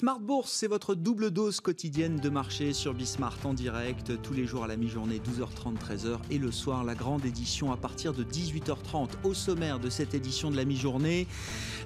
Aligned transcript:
Smart 0.00 0.18
Bourse, 0.18 0.50
c'est 0.50 0.66
votre 0.66 0.94
double 0.94 1.30
dose 1.30 1.60
quotidienne 1.60 2.16
de 2.16 2.30
marché 2.30 2.72
sur 2.72 2.94
Bismart 2.94 3.36
en 3.44 3.52
direct, 3.52 4.12
tous 4.22 4.32
les 4.32 4.46
jours 4.46 4.64
à 4.64 4.66
la 4.66 4.78
mi-journée, 4.78 5.18
12h30, 5.18 5.76
13h, 5.76 6.16
et 6.30 6.38
le 6.38 6.50
soir, 6.50 6.84
la 6.84 6.94
grande 6.94 7.26
édition 7.26 7.70
à 7.70 7.76
partir 7.76 8.14
de 8.14 8.24
18h30. 8.24 9.10
Au 9.24 9.34
sommaire 9.34 9.78
de 9.78 9.90
cette 9.90 10.14
édition 10.14 10.50
de 10.50 10.56
la 10.56 10.64
mi-journée, 10.64 11.26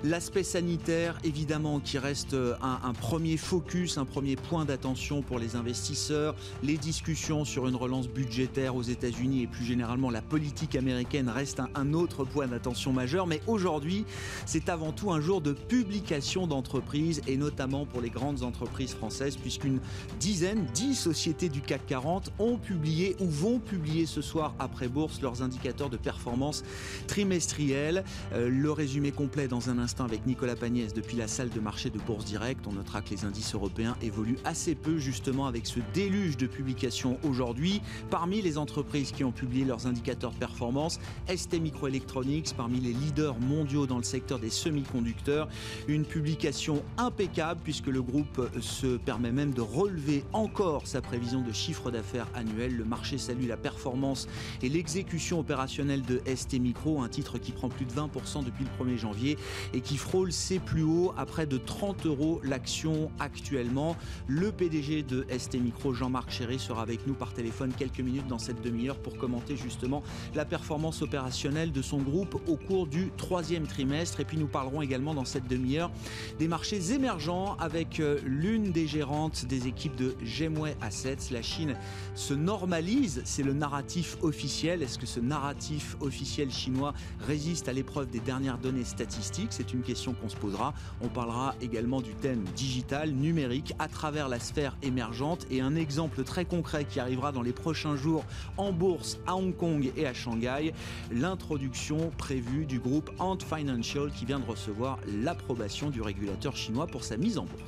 l'aspect 0.05 0.45
sanitaire, 0.45 1.19
évidemment, 1.25 1.81
qui 1.81 1.99
reste 1.99 2.37
un, 2.63 2.93
premier 2.93 3.37
focus, 3.37 3.99
un 3.99 4.05
premier 4.05 4.37
point 4.37 4.65
d'attention 4.65 5.21
pour 5.21 5.41
les 5.41 5.57
investisseurs. 5.57 6.37
Les 6.63 6.77
discussions 6.77 7.45
sur 7.45 7.67
une 7.67 7.75
relance 7.75 8.07
budgétaire 8.07 8.77
aux 8.77 8.83
États-Unis 8.83 9.43
et 9.43 9.47
plus 9.49 9.65
généralement 9.65 10.11
la 10.11 10.23
politique 10.23 10.77
américaine 10.77 11.29
restent 11.29 11.59
un, 11.59 11.71
un 11.75 11.93
autre 11.95 12.25
point 12.25 12.47
d'attention 12.47 12.93
majeur. 12.93 13.27
Mais 13.27 13.41
aujourd'hui, 13.49 14.05
c'est 14.47 14.69
avant 14.69 14.93
tout 14.93 15.11
un 15.11 15.21
jour 15.21 15.41
de 15.41 15.53
publication 15.53 16.47
d'entreprises 16.47 17.21
et 17.27 17.37
notamment 17.37 17.87
pour 17.87 18.04
les 18.05 18.11
grandes 18.11 18.43
entreprises 18.43 18.95
françaises, 18.95 19.37
puisqu'une 19.37 19.81
dizaine, 20.21 20.67
dix 20.75 20.95
sociétés 20.95 21.49
du 21.49 21.63
CAC 21.63 21.87
40 21.87 22.33
ont 22.39 22.59
publié 22.59 23.17
ou 23.19 23.27
vont 23.27 23.59
publier 23.59 24.05
ce 24.05 24.21
soir 24.21 24.55
après 24.59 24.89
bourse 24.89 25.23
leurs 25.23 25.43
indicateurs 25.43 25.89
de 25.89 25.97
performance 25.97 26.63
trimestrielle. 27.07 28.05
Euh, 28.35 28.51
le 28.51 28.71
résumé 28.71 29.11
complet 29.11 29.49
dans 29.49 29.71
un 29.71 29.79
instant 29.79 30.05
avec 30.05 30.27
Nicolas 30.27 30.55
Pagnès 30.55 30.93
depuis 30.93 31.17
la 31.17 31.29
salle 31.29 31.49
de 31.49 31.61
marché 31.61 31.89
de 31.89 31.99
Bourse 31.99 32.27
Direct. 32.27 32.67
On 32.67 32.73
notera 32.73 33.01
que 33.01 33.11
les 33.11 33.25
indices 33.25 33.55
européens 33.55 33.97
évoluent 34.03 34.39
assez 34.45 34.75
peu 34.75 34.99
justement 34.99 35.47
avec 35.47 35.67
ce 35.67 35.81
déluge 35.95 36.37
de 36.37 36.47
publications 36.47 37.19
aujourd'hui. 37.23 37.81
Parmi 38.11 38.43
les 38.43 38.59
entreprises 38.59 39.13
qui 39.13 39.25
ont 39.25 39.33
publié 39.33 39.65
leurs 39.65 39.87
indicateurs 39.87 40.33
de 40.33 40.37
performance, 40.37 41.01
ST 41.35 41.55
Microelectronics, 41.59 42.55
parmi 42.55 42.81
les 42.81 42.93
leaders 42.93 43.39
mondiaux 43.41 43.87
dans 43.87 43.97
le 43.97 44.03
secteur 44.03 44.39
des 44.39 44.51
semi-conducteurs, 44.51 45.49
une 45.89 46.05
publication 46.05 46.83
impeccable 46.99 47.61
puisque 47.65 47.84
que 47.85 47.91
le 47.91 48.03
groupe 48.03 48.49
se 48.61 48.97
permet 48.97 49.33
même 49.33 49.53
de 49.53 49.61
relever 49.61 50.25
encore 50.33 50.87
sa 50.87 51.03
prévision 51.03 51.43
de 51.43 51.53
chiffre 51.53 51.91
d'affaires 51.91 52.29
annuel. 52.35 52.77
Le 52.77 52.85
marché 52.85 53.19
salue 53.19 53.47
la 53.47 53.57
performance 53.57 54.27
et 54.63 54.69
l'exécution 54.69 55.41
opérationnelle 55.41 56.03
de 56.03 56.23
ST 56.35 56.55
Micro, 56.55 57.03
un 57.03 57.09
titre 57.09 57.39
qui 57.39 57.53
prend 57.53 57.69
plus 57.69 57.85
de 57.85 57.93
20% 57.93 58.45
depuis 58.45 58.65
le 58.65 58.85
1er 58.85 58.97
janvier 58.97 59.39
et 59.75 59.81
qui 59.81 59.97
frôle 59.97 60.33
ses 60.33 60.59
plus 60.59 60.83
hauts 60.83 61.13
à 61.17 61.27
près 61.27 61.47
de 61.47 61.59
30 61.59 62.07
euros 62.07 62.41
l'action 62.43 63.11
actuellement. 63.19 63.97
Le 64.27 64.51
PDG 64.51 65.03
de 65.03 65.27
ST 65.37 65.57
Micro, 65.61 65.93
Jean-Marc 65.93 66.31
Chéry, 66.31 66.59
sera 66.59 66.83
avec 66.83 67.07
nous 67.07 67.15
par 67.15 67.35
téléphone 67.35 67.73
quelques 67.77 68.01
minutes 68.01 68.27
dans 68.27 68.39
cette 68.39 68.63
demi-heure 68.63 68.99
pour 68.99 69.19
commenter 69.19 69.57
justement 69.57 70.03
la 70.35 70.45
performance 70.45 71.03
opérationnelle 71.03 71.73
de 71.73 71.83
son 71.83 71.99
groupe 71.99 72.41
au 72.47 72.57
cours 72.57 72.87
du 72.87 73.11
troisième 73.17 73.67
trimestre. 73.67 74.21
Et 74.21 74.25
puis 74.25 74.39
nous 74.39 74.47
parlerons 74.47 74.81
également 74.81 75.15
dans 75.15 75.25
cette 75.25 75.49
demi-heure 75.49 75.91
des 76.39 76.49
marchés 76.49 76.93
émergents 76.93 77.57
avec 77.59 77.74
avec 77.75 77.99
euh, 77.99 78.21
l'une 78.25 78.71
des 78.71 78.87
gérantes 78.87 79.47
des 79.47 79.67
équipes 79.67 79.97
de 79.97 80.15
Gemway 80.23 80.77
Assets. 80.81 81.33
La 81.33 81.43
Chine 81.43 81.75
se 82.15 82.33
normalise, 82.33 83.21
c'est 83.25 83.43
le 83.43 83.53
narratif 83.53 84.17
officiel. 84.23 84.81
Est-ce 84.81 84.97
que 84.97 85.07
ce 85.07 85.19
narratif 85.19 85.97
officiel 86.01 86.53
chinois 86.53 86.95
résiste 87.27 87.69
à 87.69 87.73
l'épreuve 87.73 88.11
des 88.11 88.21
dernières 88.21 88.59
données 88.59 88.85
statistiques? 88.85 89.49
C'est 89.51 89.73
une 89.73 89.83
question 89.83 90.15
qu'on 90.15 90.29
se 90.29 90.37
posera. 90.37 90.73
On 91.01 91.09
parlera 91.09 91.57
également 91.61 92.01
du 92.01 92.15
thème 92.15 92.45
digital, 92.55 93.11
numérique, 93.11 93.75
à 93.81 93.89
travers 93.89 94.29
la 94.29 94.39
sphère 94.39 94.77
émergente 94.83 95.45
et 95.51 95.61
un 95.61 95.75
exemple 95.75 96.23
très 96.23 96.45
concret 96.45 96.85
qui 96.85 97.01
arrivera 97.01 97.33
dans 97.33 97.43
les 97.43 97.53
prochains 97.53 97.97
jours 97.97 98.25
en 98.57 98.73
bourse 98.73 99.19
à 99.27 99.35
Hong 99.35 99.57
Kong 99.57 99.91
et 99.97 100.07
à 100.07 100.15
Shanghai, 100.15 100.73
l'introduction 101.11 102.13
prévue 102.19 102.67
du 102.67 102.79
groupe 102.79 103.11
Ant 103.19 103.37
Financial 103.37 104.13
qui 104.13 104.27
vient 104.27 104.39
de 104.39 104.47
recevoir 104.47 105.01
l'approbation 105.09 105.91
du 105.91 106.03
régulateur 106.03 106.57
chinois 106.57 106.87
pour 106.87 107.03
sa 107.03 107.17
mise 107.17 107.37
en 107.37 107.47
bourse. 107.47 107.64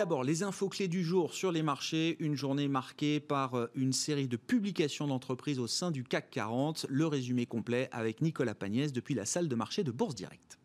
D'abord, 0.00 0.24
les 0.24 0.42
infos 0.42 0.70
clés 0.70 0.88
du 0.88 1.04
jour 1.04 1.34
sur 1.34 1.52
les 1.52 1.62
marchés, 1.62 2.16
une 2.20 2.34
journée 2.34 2.68
marquée 2.68 3.20
par 3.20 3.54
euh, 3.54 3.66
une 3.74 3.92
série 3.92 4.28
de 4.28 4.38
publications 4.38 5.06
d'entreprises 5.06 5.58
au 5.58 5.66
sein 5.66 5.90
du 5.90 6.04
CAC 6.04 6.30
40. 6.30 6.86
Le 6.88 7.06
résumé 7.06 7.44
complet 7.44 7.90
avec 7.92 8.22
Nicolas 8.22 8.54
Pagnès 8.54 8.94
depuis 8.94 9.12
la 9.14 9.26
salle 9.26 9.46
de 9.46 9.54
marché 9.54 9.84
de 9.84 9.90
Bourse 9.90 10.14
Directe. 10.14 10.59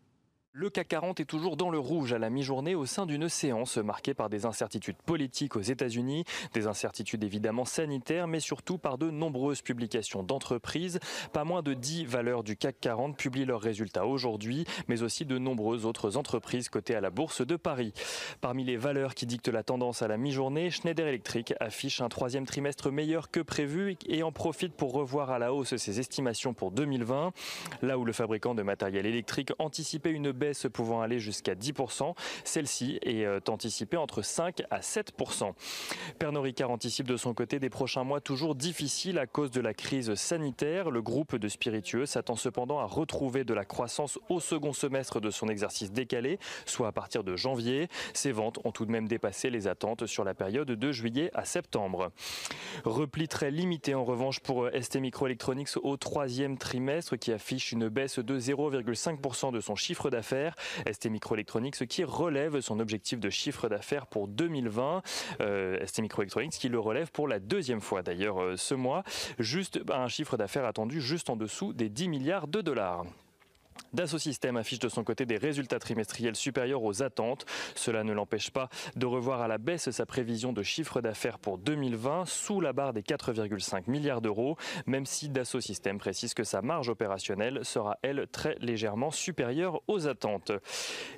Le 0.57 0.69
CAC 0.69 0.87
40 0.87 1.19
est 1.19 1.25
toujours 1.25 1.57
dans 1.57 1.69
le 1.69 1.77
rouge 1.79 2.13
à 2.13 2.17
la 2.17 2.29
mi-journée 2.29 2.75
au 2.75 2.85
sein 2.85 3.05
d'une 3.05 3.27
séance 3.27 3.75
marquée 3.75 4.13
par 4.13 4.29
des 4.29 4.45
incertitudes 4.45 4.95
politiques 4.95 5.57
aux 5.57 5.61
États-Unis, 5.61 6.23
des 6.53 6.65
incertitudes 6.65 7.25
évidemment 7.25 7.65
sanitaires, 7.65 8.25
mais 8.25 8.39
surtout 8.39 8.77
par 8.77 8.97
de 8.97 9.09
nombreuses 9.09 9.61
publications 9.61 10.23
d'entreprises. 10.23 11.01
Pas 11.33 11.43
moins 11.43 11.61
de 11.61 11.73
10 11.73 12.05
valeurs 12.05 12.41
du 12.41 12.55
CAC 12.55 12.77
40 12.79 13.17
publient 13.17 13.43
leurs 13.43 13.59
résultats 13.59 14.05
aujourd'hui, 14.05 14.63
mais 14.87 15.03
aussi 15.03 15.25
de 15.25 15.37
nombreuses 15.37 15.85
autres 15.85 16.15
entreprises 16.15 16.69
cotées 16.69 16.95
à 16.95 17.01
la 17.01 17.09
Bourse 17.09 17.45
de 17.45 17.57
Paris. 17.57 17.91
Parmi 18.39 18.63
les 18.63 18.77
valeurs 18.77 19.13
qui 19.13 19.25
dictent 19.25 19.49
la 19.49 19.61
tendance 19.61 20.03
à 20.03 20.07
la 20.07 20.15
mi-journée, 20.15 20.71
Schneider 20.71 21.05
Electric 21.05 21.53
affiche 21.59 21.99
un 21.99 22.07
troisième 22.07 22.45
trimestre 22.45 22.91
meilleur 22.91 23.29
que 23.29 23.41
prévu 23.41 23.97
et 24.07 24.23
en 24.23 24.31
profite 24.31 24.73
pour 24.73 24.93
revoir 24.93 25.31
à 25.31 25.37
la 25.37 25.53
hausse 25.53 25.75
ses 25.75 25.99
estimations 25.99 26.53
pour 26.53 26.71
2020. 26.71 27.33
Là 27.81 27.99
où 27.99 28.05
le 28.05 28.13
fabricant 28.13 28.55
de 28.55 28.63
matériel 28.63 29.05
électrique 29.05 29.51
anticipait 29.59 30.11
une 30.11 30.31
baisse 30.31 30.44
baisse 30.45 30.67
pouvant 30.71 31.01
aller 31.01 31.19
jusqu'à 31.19 31.55
10%. 31.55 32.13
Celle-ci 32.43 32.99
est 33.01 33.25
euh, 33.25 33.39
anticipée 33.47 33.97
entre 33.97 34.21
5 34.21 34.61
à 34.69 34.79
7%. 34.79 35.53
Pernod 36.19 36.43
Ricard 36.43 36.69
anticipe 36.69 37.07
de 37.07 37.17
son 37.17 37.33
côté 37.33 37.59
des 37.59 37.69
prochains 37.71 38.03
mois 38.03 38.21
toujours 38.21 38.53
difficiles 38.53 39.17
à 39.17 39.25
cause 39.25 39.49
de 39.49 39.61
la 39.61 39.73
crise 39.73 40.13
sanitaire. 40.13 40.91
Le 40.91 41.01
groupe 41.01 41.35
de 41.35 41.47
spiritueux 41.47 42.05
s'attend 42.05 42.35
cependant 42.35 42.79
à 42.79 42.85
retrouver 42.85 43.43
de 43.43 43.53
la 43.55 43.65
croissance 43.65 44.19
au 44.29 44.39
second 44.39 44.73
semestre 44.73 45.19
de 45.19 45.31
son 45.31 45.47
exercice 45.47 45.91
décalé, 45.91 46.37
soit 46.65 46.87
à 46.87 46.91
partir 46.91 47.23
de 47.23 47.35
janvier. 47.35 47.87
Ses 48.13 48.31
ventes 48.31 48.59
ont 48.63 48.71
tout 48.71 48.85
de 48.85 48.91
même 48.91 49.07
dépassé 49.07 49.49
les 49.49 49.67
attentes 49.67 50.05
sur 50.05 50.23
la 50.23 50.35
période 50.35 50.69
de 50.69 50.91
juillet 50.91 51.31
à 51.33 51.45
septembre. 51.45 52.11
Repli 52.83 53.27
très 53.27 53.49
limité 53.49 53.95
en 53.95 54.05
revanche 54.05 54.41
pour 54.41 54.65
euh, 54.65 54.79
ST 54.79 54.97
Microelectronics 54.97 55.77
au 55.81 55.97
troisième 55.97 56.59
trimestre 56.59 57.17
qui 57.17 57.31
affiche 57.31 57.71
une 57.71 57.89
baisse 57.89 58.19
de 58.19 58.39
0,5% 58.39 59.51
de 59.51 59.59
son 59.59 59.75
chiffre 59.75 60.11
d'affaires 60.11 60.34
ST 60.91 61.09
Microelectronics 61.09 61.87
qui 61.87 62.03
relève 62.03 62.59
son 62.61 62.79
objectif 62.79 63.19
de 63.19 63.29
chiffre 63.29 63.69
d'affaires 63.69 64.07
pour 64.07 64.27
2020. 64.27 65.01
Euh, 65.41 65.85
ST 65.85 65.99
Microelectronics 65.99 66.53
qui 66.53 66.69
le 66.69 66.79
relève 66.79 67.11
pour 67.11 67.27
la 67.27 67.39
deuxième 67.39 67.81
fois 67.81 68.01
d'ailleurs 68.01 68.41
euh, 68.41 68.57
ce 68.57 68.75
mois. 68.75 69.03
Juste 69.39 69.79
un 69.91 70.07
chiffre 70.07 70.37
d'affaires 70.37 70.65
attendu 70.65 71.01
juste 71.01 71.29
en 71.29 71.35
dessous 71.35 71.73
des 71.73 71.89
10 71.89 72.09
milliards 72.09 72.47
de 72.47 72.61
dollars. 72.61 73.05
Dassault 73.95 74.19
Systèmes 74.19 74.57
affiche 74.57 74.79
de 74.79 74.89
son 74.89 75.05
côté 75.05 75.25
des 75.25 75.37
résultats 75.37 75.79
trimestriels 75.79 76.35
supérieurs 76.35 76.83
aux 76.83 77.01
attentes. 77.01 77.45
Cela 77.75 78.03
ne 78.03 78.11
l'empêche 78.11 78.51
pas 78.51 78.67
de 78.97 79.05
revoir 79.05 79.41
à 79.41 79.47
la 79.47 79.57
baisse 79.57 79.89
sa 79.89 80.05
prévision 80.05 80.51
de 80.51 80.63
chiffre 80.63 80.99
d'affaires 80.99 81.39
pour 81.39 81.57
2020 81.57 82.25
sous 82.25 82.59
la 82.59 82.73
barre 82.73 82.91
des 82.91 83.03
4,5 83.03 83.89
milliards 83.89 84.19
d'euros, 84.19 84.57
même 84.85 85.05
si 85.05 85.29
Dassault 85.29 85.61
Systèmes 85.61 85.97
précise 85.97 86.33
que 86.33 86.43
sa 86.43 86.61
marge 86.61 86.89
opérationnelle 86.89 87.63
sera, 87.63 87.97
elle, 88.01 88.27
très 88.29 88.55
légèrement 88.59 89.11
supérieure 89.11 89.81
aux 89.87 90.07
attentes. 90.07 90.51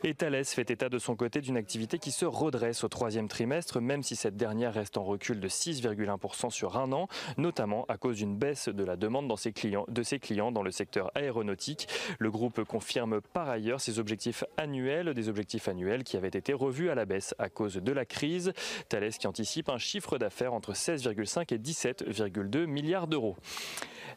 Et 0.03 0.13
Thales 0.13 0.45
fait 0.45 0.69
état 0.69 0.89
de 0.89 1.00
son 1.00 1.16
côté 1.16 1.41
d'une 1.41 1.57
activité 1.57 1.97
qui 1.97 2.12
se 2.12 2.25
redresse 2.25 2.84
au 2.84 2.89
troisième 2.89 3.28
trimestre, 3.28 3.81
même 3.81 4.03
si 4.03 4.16
cette 4.16 4.38
dernière 4.38 4.74
reste 4.74 4.97
en 4.97 5.03
recul 5.03 5.39
de 5.39 5.50
6,1% 5.50 6.51
sur 6.51 6.78
un 6.78 6.91
an, 6.91 7.07
notamment 7.38 7.85
à 7.89 7.97
cause 7.97 8.18
d'une 8.18 8.38
baisse 8.38 8.69
de 8.69 8.84
la 8.84 8.97
demande 8.97 9.28
dans 9.28 9.35
de 9.35 10.03
ses 10.03 10.19
clients 10.19 10.51
dans 10.51 10.63
le 10.63 10.72
secteur 10.72 11.12
aéronautique. 11.16 11.88
Le 12.19 12.29
groupe 12.29 12.47
confirme 12.50 13.22
par 13.22 13.50
ailleurs 13.50 13.81
ses 13.81 14.00
objectifs 14.00 14.44
annuels, 14.58 15.13
des 15.13 15.30
objectifs 15.30 15.68
annuels 15.68 16.04
qui 16.04 16.18
avaient 16.18 16.27
été 16.27 16.54
revus 16.54 16.89
à 16.89 16.95
la 16.95 17.06
baisse 17.06 17.36
à 17.39 17.50
cause 17.50 17.75
de 17.75 17.92
la 17.92 18.06
crise. 18.06 18.54
Thales 18.89 19.10
qui 19.10 19.27
anticipe 19.27 19.69
un 19.69 19.77
chiffre 19.77 20.18
d'affaires 20.18 20.54
entre 20.54 20.74
16,5 20.74 21.54
et 21.54 21.57
17,2 21.57 22.66
milliards 22.66 23.07
d'euros. 23.07 23.36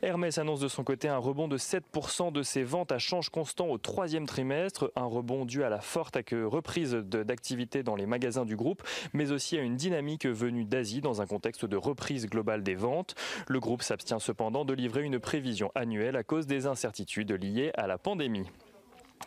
Hermès 0.03 0.39
annonce 0.39 0.61
de 0.61 0.69
son 0.69 0.83
côté 0.83 1.09
un 1.09 1.19
rebond 1.19 1.47
de 1.47 1.59
7% 1.59 2.33
de 2.33 2.43
ses 2.43 2.63
ventes 2.63 2.91
à 2.91 2.99
change 2.99 3.29
constant 3.29 3.67
au 3.67 3.77
troisième 3.77 4.27
trimestre, 4.27 4.91
un 4.97 5.05
rebond 5.05 5.45
dû 5.45 5.63
à 5.63 5.69
la 5.69 5.81
forte 5.81 6.17
reprise 6.33 6.93
d'activité 6.93 7.83
dans 7.83 7.97
les 7.97 8.07
magasins 8.07 8.47
du 8.47 8.57
groupe, 8.57 8.83
mais 9.13 9.31
aussi 9.31 9.59
à 9.59 9.63
une 9.63 9.77
dynamique 9.77 10.27
venue 10.27 10.65
d'Asie 10.65 11.03
dans 11.03 11.21
un 11.21 11.27
contexte 11.27 11.67
de 11.67 11.77
reprise 11.77 12.27
globale 12.29 12.63
des 12.63 12.75
ventes. 12.75 13.15
Le 13.47 13.61
groupe 13.61 13.83
s'abstient 13.83 14.21
cependant 14.21 14.65
de 14.65 14.73
livrer 14.73 15.03
une 15.03 15.19
prévision 15.19 15.71
annuelle 15.75 16.17
à 16.17 16.23
cause 16.23 16.47
des 16.47 16.67
incertitudes 16.67 17.33
liées 17.33 17.71
à 17.75 17.87
la 17.87 17.99
pandémie 17.99 18.20
pandémie. 18.21 18.45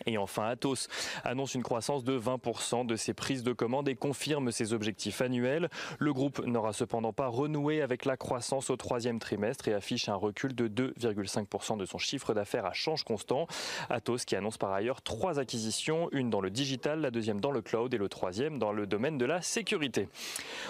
Et 0.05 0.17
enfin, 0.17 0.47
Atos 0.47 0.87
annonce 1.23 1.55
une 1.55 1.63
croissance 1.63 2.03
de 2.03 2.17
20% 2.19 2.85
de 2.85 2.95
ses 2.95 3.13
prises 3.13 3.43
de 3.43 3.53
commandes 3.53 3.87
et 3.87 3.95
confirme 3.95 4.51
ses 4.51 4.73
objectifs 4.73 5.21
annuels. 5.21 5.69
Le 5.99 6.13
groupe 6.13 6.45
n'aura 6.45 6.73
cependant 6.73 7.13
pas 7.13 7.27
renoué 7.27 7.81
avec 7.81 8.05
la 8.05 8.17
croissance 8.17 8.69
au 8.69 8.75
troisième 8.75 9.19
trimestre 9.19 9.67
et 9.67 9.73
affiche 9.73 10.09
un 10.09 10.15
recul 10.15 10.55
de 10.55 10.67
2,5% 10.67 11.77
de 11.77 11.85
son 11.85 11.97
chiffre 11.97 12.33
d'affaires 12.33 12.65
à 12.65 12.73
change 12.73 13.03
constant. 13.03 13.47
Atos 13.89 14.25
qui 14.25 14.35
annonce 14.35 14.57
par 14.57 14.73
ailleurs 14.73 15.01
trois 15.01 15.39
acquisitions, 15.39 16.09
une 16.11 16.29
dans 16.29 16.41
le 16.41 16.49
digital, 16.49 17.01
la 17.01 17.11
deuxième 17.11 17.39
dans 17.39 17.51
le 17.51 17.61
cloud 17.61 17.93
et 17.93 17.97
le 17.97 18.09
troisième 18.09 18.59
dans 18.59 18.71
le 18.71 18.87
domaine 18.87 19.17
de 19.17 19.25
la 19.25 19.41
sécurité. 19.41 20.09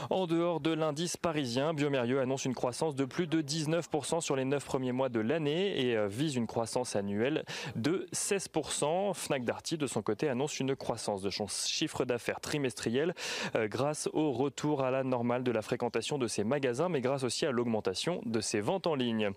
En 0.10 0.28
dehors 0.28 0.60
de 0.60 0.72
l'indice 0.72 1.18
parisien, 1.18 1.74
Biomérieux 1.74 2.20
annonce 2.20 2.46
une 2.46 2.56
croissance 2.56 2.96
de 2.96 3.06
plus 3.06 3.28
de 3.28 3.42
19% 3.42 4.22
sur 4.22 4.36
les 4.36 4.46
neuf 4.46 4.66
premiers 4.66 4.92
mois 4.92 5.10
de 5.10 5.20
l'année 5.20 5.88
et 5.88 5.98
euh, 5.98 6.08
vise 6.08 6.36
une 6.36 6.48
croissance 6.48 6.96
annuelle 6.96 7.46
de 7.76 8.08
16%. 8.14 9.13
Fnac 9.14 9.44
Darty, 9.44 9.78
de 9.78 9.88
son 9.88 10.02
côté, 10.02 10.30
annonce 10.30 10.60
une 10.60 10.76
croissance 10.76 11.22
de 11.22 11.30
son 11.30 11.48
chiffre 11.48 12.06
d'affaires 12.06 12.40
trimestriel 12.40 13.14
euh, 13.56 13.68
grâce 13.68 14.10
au 14.14 14.32
retour 14.32 14.84
à 14.84 14.92
la 14.92 15.04
normale 15.04 15.44
de 15.44 15.52
la 15.52 15.62
fréquentation 15.62 16.18
de 16.18 16.28
ses 16.28 16.44
magasins, 16.44 16.90
mais 16.90 17.02
grâce 17.02 17.24
aussi 17.24 17.46
à 17.46 17.52
l'augmentation 17.52 18.22
de 18.26 18.42
ses 18.42 18.62
ventes 18.62 18.88
en 18.88 18.96
ligne. 18.96 19.30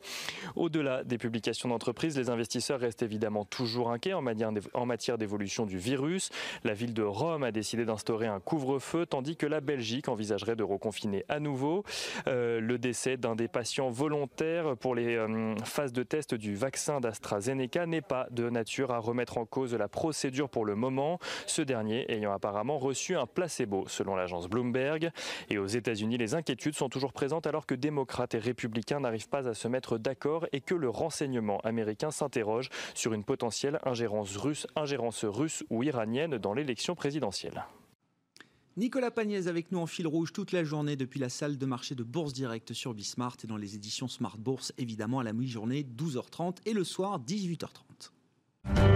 Au-delà 0.54 1.04
des 1.04 1.18
publications 1.18 1.68
d'entreprises, 1.68 2.16
les 2.16 2.30
investisseurs 2.30 2.80
restent 2.80 3.02
évidemment 3.02 3.44
toujours 3.44 3.90
inquiets 3.90 4.14
en 4.14 4.86
matière 4.86 5.18
d'évolution 5.18 5.66
du 5.66 5.78
virus. 5.78 6.30
La 6.64 6.74
ville 6.74 6.94
de 6.94 7.02
Rome 7.02 7.42
a 7.42 7.52
décidé 7.52 7.84
d'instaurer 7.84 8.26
un 8.26 8.40
couvre-feu, 8.40 9.06
tandis 9.06 9.36
que 9.36 9.46
la 9.46 9.60
Belgique 9.60 10.08
envisagerait 10.08 10.56
de 10.56 10.62
reconfiner 10.62 11.24
à 11.28 11.40
nouveau. 11.40 11.84
Euh, 12.26 12.60
le 12.60 12.78
décès 12.78 13.16
d'un 13.16 13.36
des 13.36 13.48
patients 13.48 13.90
volontaires 13.90 14.76
pour 14.76 14.94
les 14.94 15.16
euh, 15.16 15.54
phases 15.64 15.92
de 15.92 16.02
test 16.02 16.34
du 16.34 16.54
vaccin 16.54 17.00
d'AstraZeneca 17.00 17.86
n'est 17.86 18.00
pas 18.00 18.26
de 18.30 18.50
nature 18.50 18.90
à 18.90 18.98
remettre 18.98 19.38
en 19.38 19.44
cause 19.44 19.65
de 19.70 19.76
la 19.76 19.88
procédure 19.88 20.48
pour 20.48 20.64
le 20.64 20.74
moment, 20.74 21.18
ce 21.46 21.62
dernier 21.62 22.10
ayant 22.12 22.32
apparemment 22.32 22.78
reçu 22.78 23.16
un 23.16 23.26
placebo 23.26 23.84
selon 23.88 24.16
l'agence 24.16 24.48
Bloomberg. 24.48 25.10
Et 25.50 25.58
aux 25.58 25.66
États-Unis, 25.66 26.18
les 26.18 26.34
inquiétudes 26.34 26.74
sont 26.74 26.88
toujours 26.88 27.12
présentes 27.12 27.46
alors 27.46 27.66
que 27.66 27.74
démocrates 27.74 28.34
et 28.34 28.38
républicains 28.38 29.00
n'arrivent 29.00 29.28
pas 29.28 29.48
à 29.48 29.54
se 29.54 29.68
mettre 29.68 29.98
d'accord 29.98 30.46
et 30.52 30.60
que 30.60 30.74
le 30.74 30.88
renseignement 30.88 31.58
américain 31.60 32.10
s'interroge 32.10 32.68
sur 32.94 33.12
une 33.12 33.24
potentielle 33.24 33.78
ingérence 33.84 34.36
russe, 34.36 34.66
ingérence 34.76 35.24
russe 35.24 35.64
ou 35.70 35.82
iranienne 35.82 36.38
dans 36.38 36.54
l'élection 36.54 36.94
présidentielle. 36.94 37.64
Nicolas 38.78 39.10
Pagnès 39.10 39.46
avec 39.46 39.72
nous 39.72 39.78
en 39.78 39.86
fil 39.86 40.06
rouge 40.06 40.34
toute 40.34 40.52
la 40.52 40.62
journée 40.62 40.96
depuis 40.96 41.18
la 41.18 41.30
salle 41.30 41.56
de 41.56 41.64
marché 41.64 41.94
de 41.94 42.02
Bourse 42.02 42.34
Directe 42.34 42.74
sur 42.74 42.92
Bismart 42.92 43.38
et 43.42 43.46
dans 43.46 43.56
les 43.56 43.74
éditions 43.74 44.06
Smart 44.06 44.36
Bourse, 44.36 44.74
évidemment 44.76 45.20
à 45.20 45.24
la 45.24 45.32
mi-journée 45.32 45.82
12h30 45.82 46.56
et 46.66 46.74
le 46.74 46.84
soir 46.84 47.18
18h30. 47.18 48.95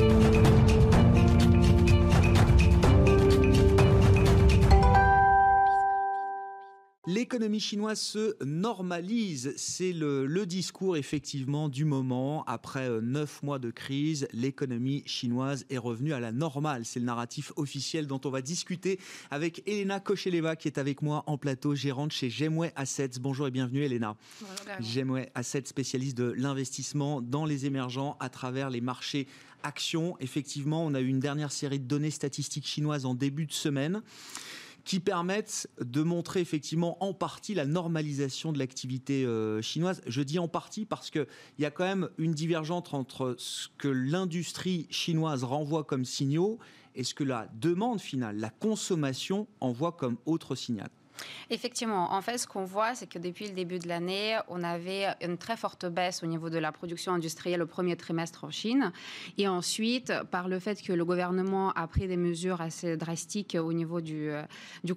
L'économie 7.13 7.59
chinoise 7.59 7.99
se 7.99 8.41
normalise. 8.41 9.53
C'est 9.57 9.91
le, 9.91 10.45
discours 10.45 10.95
effectivement 10.95 11.67
du 11.67 11.83
moment. 11.83 12.45
Après 12.45 12.89
euh, 12.89 13.01
neuf 13.01 13.43
mois 13.43 13.59
de 13.59 13.69
crise, 13.69 14.29
l'économie 14.31 15.03
chinoise 15.05 15.65
est 15.69 15.77
revenue 15.77 16.13
à 16.13 16.21
la 16.21 16.31
normale. 16.31 16.85
C'est 16.85 17.01
le 17.01 17.05
narratif 17.05 17.51
officiel 17.57 18.07
dont 18.07 18.21
on 18.23 18.29
va 18.29 18.41
discuter 18.41 18.97
avec 19.29 19.61
Elena 19.67 19.99
Kocheleva 19.99 20.55
qui 20.55 20.69
est 20.69 20.77
avec 20.77 21.01
moi 21.01 21.25
en 21.27 21.37
plateau, 21.37 21.75
gérante 21.75 22.13
chez 22.13 22.29
Gemway 22.29 22.71
Assets. 22.77 23.19
Bonjour 23.19 23.45
et 23.45 23.51
bienvenue 23.51 23.83
Elena. 23.83 24.15
Gemway 24.79 25.29
Assets, 25.35 25.65
spécialiste 25.65 26.15
de 26.15 26.31
l'investissement 26.31 27.19
dans 27.19 27.43
les 27.43 27.65
émergents 27.65 28.15
à 28.21 28.29
travers 28.29 28.69
les 28.69 28.79
marchés 28.79 29.27
actions. 29.63 30.15
Effectivement, 30.21 30.85
on 30.85 30.93
a 30.93 31.01
eu 31.01 31.07
une 31.07 31.19
dernière 31.19 31.51
série 31.51 31.79
de 31.79 31.87
données 31.87 32.09
statistiques 32.09 32.67
chinoises 32.67 33.05
en 33.05 33.15
début 33.15 33.47
de 33.47 33.51
semaine 33.51 34.01
qui 34.83 34.99
permettent 34.99 35.69
de 35.79 36.01
montrer 36.01 36.41
effectivement 36.41 37.03
en 37.03 37.13
partie 37.13 37.53
la 37.53 37.65
normalisation 37.65 38.51
de 38.51 38.59
l'activité 38.59 39.25
euh, 39.25 39.61
chinoise. 39.61 40.01
Je 40.07 40.21
dis 40.21 40.39
en 40.39 40.47
partie 40.47 40.85
parce 40.85 41.09
qu'il 41.09 41.27
y 41.59 41.65
a 41.65 41.71
quand 41.71 41.83
même 41.83 42.09
une 42.17 42.33
divergence 42.33 42.93
entre 42.93 43.35
ce 43.37 43.67
que 43.77 43.87
l'industrie 43.87 44.87
chinoise 44.89 45.43
renvoie 45.43 45.83
comme 45.83 46.05
signaux 46.05 46.59
et 46.95 47.03
ce 47.03 47.13
que 47.13 47.23
la 47.23 47.47
demande 47.53 48.01
finale, 48.01 48.37
la 48.37 48.49
consommation, 48.49 49.47
envoie 49.59 49.91
comme 49.91 50.17
autre 50.25 50.55
signal. 50.55 50.89
Effectivement, 51.49 52.13
en 52.13 52.21
fait, 52.21 52.37
ce 52.37 52.47
qu'on 52.47 52.65
voit, 52.65 52.95
c'est 52.95 53.07
que 53.07 53.19
depuis 53.19 53.47
le 53.47 53.53
début 53.53 53.79
de 53.79 53.87
l'année, 53.87 54.37
on 54.47 54.63
avait 54.63 55.07
une 55.21 55.37
très 55.37 55.57
forte 55.57 55.85
baisse 55.85 56.23
au 56.23 56.27
niveau 56.27 56.49
de 56.49 56.57
la 56.57 56.71
production 56.71 57.13
industrielle 57.13 57.61
au 57.61 57.67
premier 57.67 57.95
trimestre 57.95 58.43
en 58.43 58.51
Chine. 58.51 58.91
Et 59.37 59.47
ensuite, 59.47 60.13
par 60.31 60.47
le 60.47 60.59
fait 60.59 60.81
que 60.81 60.93
le 60.93 61.05
gouvernement 61.05 61.71
a 61.71 61.87
pris 61.87 62.07
des 62.07 62.17
mesures 62.17 62.61
assez 62.61 62.97
drastiques 62.97 63.57
au 63.59 63.73
niveau 63.73 64.01
du, 64.01 64.29
euh, 64.29 64.43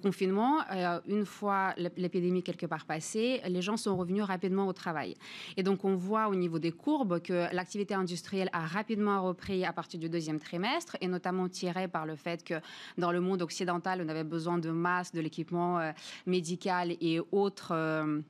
confinement, 0.01 0.59
euh, 0.71 0.99
une 1.07 1.25
fois 1.25 1.73
l'épidémie 1.77 2.43
quelque 2.43 2.65
part 2.65 2.85
passée, 2.85 3.41
les 3.47 3.61
gens 3.61 3.77
sont 3.77 3.95
revenus 3.95 4.23
rapidement 4.23 4.67
au 4.67 4.73
travail. 4.73 5.15
Et 5.57 5.63
donc, 5.63 5.85
on 5.85 5.95
voit 5.95 6.27
au 6.27 6.35
niveau 6.35 6.59
des 6.59 6.71
courbes 6.71 7.21
que 7.21 7.53
l'activité 7.53 7.93
industrielle 7.93 8.49
a 8.53 8.65
rapidement 8.65 9.23
repris 9.23 9.65
à 9.65 9.73
partir 9.73 9.99
du 9.99 10.09
deuxième 10.09 10.39
trimestre, 10.39 10.97
et 11.01 11.07
notamment 11.07 11.47
tiré 11.47 11.87
par 11.87 12.05
le 12.05 12.15
fait 12.15 12.43
que 12.43 12.55
dans 12.97 13.11
le 13.11 13.21
monde 13.21 13.41
occidental, 13.41 14.01
on 14.05 14.09
avait 14.09 14.23
besoin 14.23 14.57
de 14.57 14.69
masse, 14.69 15.11
de 15.11 15.21
l'équipement 15.21 15.79
euh, 15.79 15.91
médicales 16.25 16.95
et 17.01 17.19
autres 17.31 17.71
euh, 17.71 18.21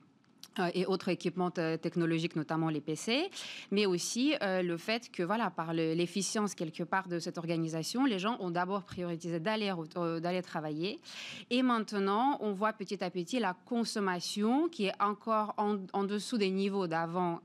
et 0.74 0.86
autres 0.86 1.08
équipements 1.08 1.50
technologiques, 1.50 2.36
notamment 2.36 2.68
les 2.68 2.80
PC, 2.80 3.30
mais 3.70 3.86
aussi 3.86 4.34
euh, 4.42 4.62
le 4.62 4.76
fait 4.76 5.10
que, 5.10 5.22
voilà, 5.22 5.50
par 5.50 5.72
l'efficience 5.72 6.54
quelque 6.54 6.82
part 6.82 7.08
de 7.08 7.18
cette 7.18 7.38
organisation, 7.38 8.04
les 8.04 8.18
gens 8.18 8.36
ont 8.40 8.50
d'abord 8.50 8.84
priorisé 8.84 9.40
d'aller 9.40 9.72
euh, 9.96 10.42
travailler. 10.42 11.00
Et 11.50 11.62
maintenant, 11.62 12.38
on 12.40 12.52
voit 12.52 12.72
petit 12.72 13.02
à 13.02 13.10
petit 13.10 13.38
la 13.38 13.54
consommation 13.54 14.68
qui 14.68 14.86
est 14.86 15.02
encore 15.02 15.54
en, 15.56 16.04
dessous 16.04 16.38
des 16.38 16.50
niveaux 16.50 16.86
d'avant 16.86 17.40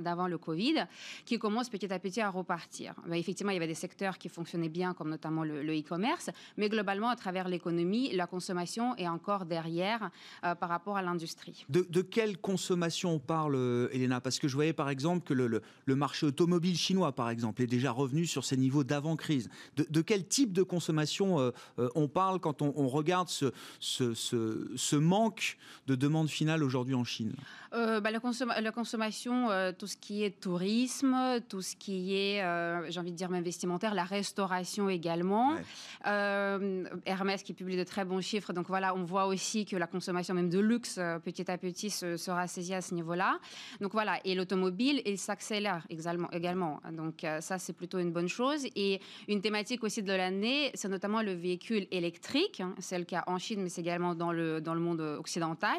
d'avant 0.00 0.26
le 0.26 0.38
Covid, 0.38 0.86
qui 1.24 1.38
commence 1.38 1.68
petit 1.68 1.92
à 1.92 1.98
petit 1.98 2.20
à 2.20 2.30
repartir. 2.30 2.94
effectivement, 3.12 3.52
il 3.52 3.54
y 3.54 3.58
avait 3.58 3.66
des 3.66 3.74
secteurs 3.74 4.18
qui 4.18 4.28
fonctionnaient 4.28 4.68
bien, 4.68 4.94
comme 4.94 5.10
notamment 5.10 5.44
le 5.44 5.78
e-commerce, 5.78 6.30
mais 6.56 6.68
globalement, 6.68 7.08
à 7.08 7.16
travers 7.16 7.48
l'économie, 7.48 8.12
la 8.14 8.26
consommation 8.26 8.96
est 8.96 9.08
encore 9.08 9.44
derrière 9.44 10.10
par 10.40 10.68
rapport 10.68 10.96
à 10.96 11.02
l'industrie. 11.02 11.66
De, 11.68 11.86
de 11.88 12.02
quelle 12.02 12.38
consommation 12.56 13.10
on 13.10 13.18
parle, 13.18 13.54
euh, 13.54 13.90
Elena 13.92 14.22
Parce 14.22 14.38
que 14.38 14.48
je 14.48 14.54
voyais 14.54 14.72
par 14.72 14.88
exemple 14.88 15.26
que 15.26 15.34
le, 15.34 15.60
marché 15.94 16.24
automobile 16.24 16.74
chinois, 16.74 17.12
par 17.12 17.28
exemple, 17.28 17.60
est 17.60 17.66
déjà 17.66 17.90
revenu 17.90 18.24
sur 18.24 18.46
ses 18.46 18.56
niveaux 18.56 18.82
d'avant-crise. 18.82 19.50
De, 19.76 20.00
quel 20.00 20.26
type 20.26 20.54
de 20.54 20.62
consommation 20.62 21.38
euh, 21.38 21.50
euh, 21.78 21.90
on 21.94 22.08
parle 22.08 22.40
quand 22.40 22.62
on, 22.62 22.88
regarde 22.88 23.28
ce, 23.28 23.52
ce, 23.80 24.96
manque 24.96 25.58
de 25.86 25.94
demande 25.94 26.30
finale 26.30 26.62
aujourd'hui 26.62 26.94
en 26.94 27.04
Chine? 27.04 27.34
Bah, 27.72 28.10
la, 28.10 28.72
consommation, 28.72 29.48
tout 29.78 29.86
ce 29.86 29.98
qui 29.98 30.24
est 30.24 30.40
tourisme, 30.40 31.14
tout 31.46 31.60
ce 31.60 31.76
qui 31.76 32.14
est, 32.14 32.40
j'ai 32.88 32.98
envie 32.98 33.12
de 33.12 33.16
dire, 33.16 33.28
vestimentaire, 33.28 33.94
la 33.94 34.04
restauration 34.04 34.88
également. 34.88 35.56
Hermès 36.04 37.42
qui 37.42 37.52
publie 37.52 37.76
de 37.76 37.84
très 37.84 38.06
bons 38.06 38.22
chiffres. 38.22 38.54
Donc 38.54 38.68
voilà, 38.68 38.94
on 38.94 39.04
voit 39.04 39.26
aussi 39.26 39.66
que 39.66 39.76
la 39.76 39.86
consommation 39.86 40.32
même 40.32 40.48
de 40.48 40.58
luxe, 40.58 40.98
petit 41.22 41.50
à 41.50 41.58
petit, 41.58 41.90
se, 41.90 42.16
saisi 42.46 42.74
à 42.74 42.80
ce 42.80 42.94
niveau-là. 42.94 43.38
Donc 43.80 43.92
voilà, 43.92 44.20
et 44.24 44.34
l'automobile, 44.34 45.02
il 45.04 45.18
s'accélère 45.18 45.86
également. 45.90 46.80
Donc 46.92 47.24
euh, 47.24 47.40
ça, 47.40 47.58
c'est 47.58 47.72
plutôt 47.72 47.98
une 47.98 48.12
bonne 48.12 48.28
chose. 48.28 48.66
Et 48.74 49.00
une 49.28 49.40
thématique 49.40 49.84
aussi 49.84 50.02
de 50.02 50.12
l'année, 50.12 50.70
c'est 50.74 50.88
notamment 50.88 51.22
le 51.22 51.32
véhicule 51.32 51.86
électrique. 51.90 52.60
Hein. 52.60 52.74
C'est 52.78 52.98
le 52.98 53.04
cas 53.04 53.24
en 53.26 53.38
Chine, 53.38 53.62
mais 53.62 53.68
c'est 53.68 53.80
également 53.80 54.14
dans 54.14 54.32
le, 54.32 54.60
dans 54.60 54.74
le 54.74 54.80
monde 54.80 55.00
occidental. 55.00 55.78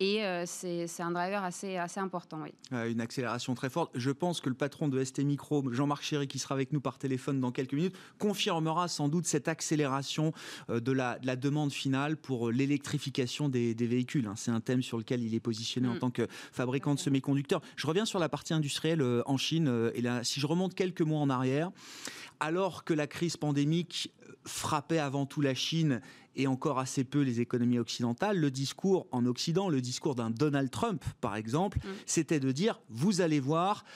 Et 0.00 0.24
euh, 0.24 0.44
c'est 0.46 0.86
un 1.00 1.10
driver 1.10 1.44
assez, 1.44 1.76
assez 1.76 2.00
important, 2.00 2.40
oui. 2.42 2.52
une 2.90 3.00
accélération 3.00 3.54
très 3.54 3.70
forte. 3.70 3.92
Je 3.94 4.10
pense 4.10 4.40
que 4.40 4.48
le 4.48 4.54
patron 4.54 4.88
de 4.88 5.02
ST 5.02 5.20
Micro, 5.20 5.64
Jean-Marc 5.72 6.02
Chéry, 6.02 6.28
qui 6.28 6.38
sera 6.38 6.54
avec 6.54 6.72
nous 6.72 6.80
par 6.80 6.98
téléphone 6.98 7.40
dans 7.40 7.52
quelques 7.52 7.74
minutes, 7.74 7.96
confirmera 8.18 8.88
sans 8.88 9.08
doute 9.08 9.26
cette 9.26 9.48
accélération 9.48 10.32
euh, 10.70 10.80
de 10.80 10.92
la, 10.92 11.18
de 11.18 11.26
la 11.26 11.36
demande 11.36 11.72
finale 11.72 12.16
pour 12.16 12.50
l'électrification 12.50 13.48
des, 13.48 13.74
des, 13.74 13.86
véhicules. 13.86 14.26
Hein. 14.26 14.34
C'est 14.36 14.50
un 14.50 14.60
thème 14.60 14.82
sur 14.82 14.98
lequel 14.98 15.22
il 15.22 15.34
est 15.34 15.40
positionné 15.40 15.88
en 15.96 15.98
mm. 15.98 16.00
tant 16.00 16.10
que 16.10 16.26
fabricant 16.52 16.94
de 16.94 17.00
semi-conducteurs. 17.00 17.60
Je 17.76 17.86
reviens 17.86 18.04
sur 18.04 18.18
la 18.18 18.28
partie 18.28 18.54
industrielle 18.54 19.02
euh, 19.02 19.22
en 19.26 19.36
Chine. 19.36 19.68
Euh, 19.68 19.90
et 19.94 20.02
là, 20.02 20.24
si 20.24 20.40
je 20.40 20.46
remonte 20.46 20.74
quelques 20.74 21.02
mois 21.02 21.20
en 21.20 21.30
arrière, 21.30 21.70
alors 22.40 22.84
que 22.84 22.94
la 22.94 23.06
crise 23.06 23.36
pandémique 23.36 24.10
frappait 24.44 24.98
avant 24.98 25.26
tout 25.26 25.40
la 25.40 25.54
Chine 25.54 26.00
et 26.38 26.46
encore 26.46 26.78
assez 26.78 27.02
peu 27.02 27.22
les 27.22 27.40
économies 27.40 27.78
occidentales, 27.78 28.38
le 28.38 28.50
discours 28.50 29.06
en 29.10 29.24
Occident, 29.24 29.70
le 29.70 29.80
discours 29.80 30.14
d'un 30.14 30.28
Donald 30.28 30.70
Trump, 30.70 31.02
par 31.22 31.34
exemple, 31.34 31.78
mm. 31.78 31.88
c'était 32.04 32.40
de 32.40 32.52
dire, 32.52 32.78
vous 32.90 33.22
allez 33.22 33.40
voir, 33.40 33.86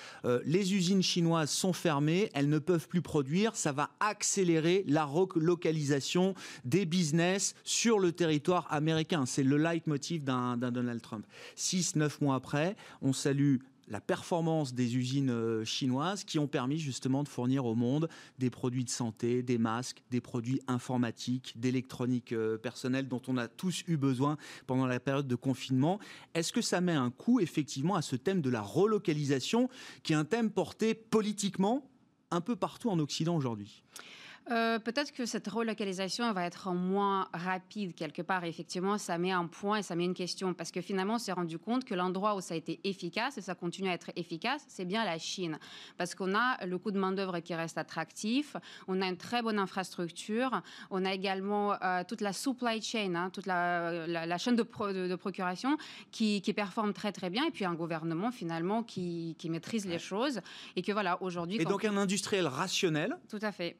les 0.46 0.74
usines 0.74 1.02
chinoises 1.02 1.50
sont 1.50 1.74
fermées, 1.74 2.30
elles 2.32 2.48
ne 2.48 2.58
peuvent 2.58 2.88
plus 2.88 3.02
produire, 3.02 3.56
ça 3.56 3.72
va 3.72 3.90
accélérer 4.00 4.84
la 4.88 5.04
relocalisation 5.04 6.34
des 6.64 6.86
business 6.86 7.54
sur 7.62 7.98
le 7.98 8.12
territoire 8.12 8.66
américain. 8.70 9.26
C'est 9.26 9.42
le 9.42 9.58
leitmotiv 9.58 10.24
d'un 10.24 10.56
Donald 10.56 11.02
Trump. 11.02 11.26
Six, 11.56 11.96
neuf 11.96 12.20
mois 12.20 12.36
après, 12.36 12.76
on 13.02 13.12
salue 13.12 13.58
la 13.90 14.00
performance 14.00 14.72
des 14.72 14.96
usines 14.96 15.30
euh, 15.30 15.64
chinoises 15.64 16.24
qui 16.24 16.38
ont 16.38 16.46
permis 16.46 16.78
justement 16.78 17.22
de 17.22 17.28
fournir 17.28 17.66
au 17.66 17.74
monde 17.74 18.08
des 18.38 18.48
produits 18.48 18.84
de 18.84 18.90
santé, 18.90 19.42
des 19.42 19.58
masques, 19.58 20.02
des 20.10 20.20
produits 20.20 20.60
informatiques, 20.68 21.54
d'électronique 21.56 22.32
euh, 22.32 22.56
personnelle 22.56 23.08
dont 23.08 23.20
on 23.26 23.36
a 23.36 23.48
tous 23.48 23.82
eu 23.88 23.96
besoin 23.96 24.36
pendant 24.66 24.86
la 24.86 25.00
période 25.00 25.26
de 25.26 25.34
confinement. 25.34 25.98
Est-ce 26.34 26.52
que 26.52 26.62
ça 26.62 26.80
met 26.80 26.92
un 26.92 27.10
coup 27.10 27.40
effectivement 27.40 27.96
à 27.96 28.02
ce 28.02 28.16
thème 28.16 28.40
de 28.40 28.50
la 28.50 28.62
relocalisation 28.62 29.68
qui 30.02 30.12
est 30.12 30.16
un 30.16 30.24
thème 30.24 30.50
porté 30.50 30.94
politiquement 30.94 31.90
un 32.30 32.40
peu 32.40 32.54
partout 32.54 32.90
en 32.90 32.98
Occident 33.00 33.36
aujourd'hui? 33.36 33.82
Euh, 34.50 34.78
peut-être 34.78 35.12
que 35.12 35.26
cette 35.26 35.46
relocalisation 35.46 36.32
va 36.32 36.44
être 36.44 36.72
moins 36.72 37.28
rapide 37.32 37.94
quelque 37.94 38.22
part. 38.22 38.44
Effectivement, 38.44 38.98
ça 38.98 39.16
met 39.18 39.30
un 39.30 39.46
point 39.46 39.78
et 39.78 39.82
ça 39.82 39.94
met 39.94 40.04
une 40.04 40.14
question 40.14 40.54
parce 40.54 40.70
que 40.70 40.80
finalement, 40.80 41.14
on 41.14 41.18
s'est 41.18 41.32
rendu 41.32 41.58
compte 41.58 41.84
que 41.84 41.94
l'endroit 41.94 42.34
où 42.34 42.40
ça 42.40 42.54
a 42.54 42.56
été 42.56 42.80
efficace 42.84 43.38
et 43.38 43.42
ça 43.42 43.54
continue 43.54 43.88
à 43.88 43.92
être 43.92 44.10
efficace, 44.16 44.64
c'est 44.68 44.84
bien 44.84 45.04
la 45.04 45.18
Chine 45.18 45.58
parce 45.98 46.14
qu'on 46.14 46.34
a 46.34 46.64
le 46.66 46.78
coût 46.78 46.90
de 46.90 46.98
main 46.98 47.12
d'œuvre 47.12 47.38
qui 47.40 47.54
reste 47.54 47.78
attractif, 47.78 48.56
on 48.88 49.00
a 49.02 49.06
une 49.06 49.16
très 49.16 49.42
bonne 49.42 49.58
infrastructure, 49.58 50.62
on 50.90 51.04
a 51.04 51.12
également 51.12 51.74
euh, 51.82 52.02
toute 52.06 52.20
la 52.20 52.32
supply 52.32 52.82
chain, 52.82 53.14
hein, 53.14 53.30
toute 53.30 53.46
la, 53.46 54.38
chaîne 54.38 54.56
de, 54.56 54.62
de, 54.62 55.14
procuration 55.14 55.76
qui, 56.10 56.40
performe 56.56 56.92
très 56.92 57.12
très 57.12 57.30
bien 57.30 57.46
et 57.46 57.50
puis 57.52 57.64
un 57.64 57.74
gouvernement 57.74 58.32
finalement 58.32 58.82
qui, 58.82 59.36
maîtrise 59.44 59.86
les 59.86 59.98
choses 59.98 60.40
et 60.74 60.82
que 60.82 60.92
voilà 60.92 61.22
aujourd'hui. 61.22 61.60
Et 61.60 61.64
donc 61.64 61.84
un 61.84 61.96
industriel 61.96 62.46
rationnel. 62.46 63.16
Tout 63.28 63.38
à 63.42 63.52
fait 63.52 63.76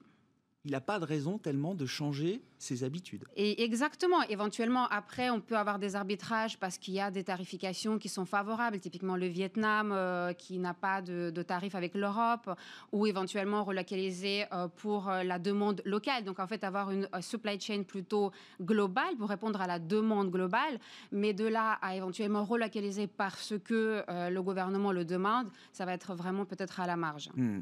il 0.65 0.73
n'a 0.73 0.81
pas 0.81 0.99
de 0.99 1.07
raison 1.07 1.39
tellement 1.39 1.75
de 1.75 1.87
changer 1.87 2.43
ses 2.59 2.85
habitudes. 2.85 3.25
Et 3.35 3.63
exactement. 3.65 4.23
Éventuellement, 4.25 4.87
après, 4.89 5.31
on 5.31 5.41
peut 5.41 5.57
avoir 5.57 5.79
des 5.79 5.97
arbitrages 5.97 6.59
parce 6.59 6.77
qu'il 6.77 6.93
y 6.93 7.01
a 7.01 7.11
des 7.11 7.25
tarifications 7.25 7.99
qui 7.99 8.11
sont 8.11 8.27
favorables. 8.27 8.79
Typiquement, 8.79 9.17
le 9.17 9.27
Vietnam 9.27 9.91
euh, 9.91 10.35
qui 10.35 10.59
n'a 10.59 10.75
pas 10.75 11.01
de, 11.01 11.31
de 11.31 11.43
tarif 11.43 11.75
avec 11.75 11.95
l'Europe, 11.95 12.51
ou 12.93 13.07
éventuellement 13.07 13.65
relocaliser 13.65 14.45
euh, 14.53 14.69
pour 14.69 15.09
euh, 15.09 15.23
la 15.23 15.39
demande 15.39 15.81
locale. 15.87 16.25
Donc, 16.25 16.39
en 16.39 16.47
fait, 16.47 16.63
avoir 16.63 16.91
une 16.91 17.09
supply 17.23 17.59
chain 17.59 17.83
plutôt 17.83 18.31
globale 18.61 19.17
pour 19.17 19.31
répondre 19.31 19.63
à 19.63 19.67
la 19.67 19.79
demande 19.79 20.31
globale. 20.31 20.79
Mais 21.11 21.33
de 21.33 21.47
là 21.47 21.79
à 21.81 21.97
éventuellement 21.97 22.45
relocaliser 22.45 23.07
parce 23.07 23.55
que 23.65 24.05
le 24.09 24.41
gouvernement 24.41 24.93
le 24.93 25.05
demande, 25.05 25.49
ça 25.73 25.85
va 25.87 25.95
être 25.95 26.15
vraiment 26.15 26.45
peut-être 26.45 26.81
à 26.81 26.87
la 26.87 26.97
marge. 26.97 27.31
Hmm. 27.35 27.61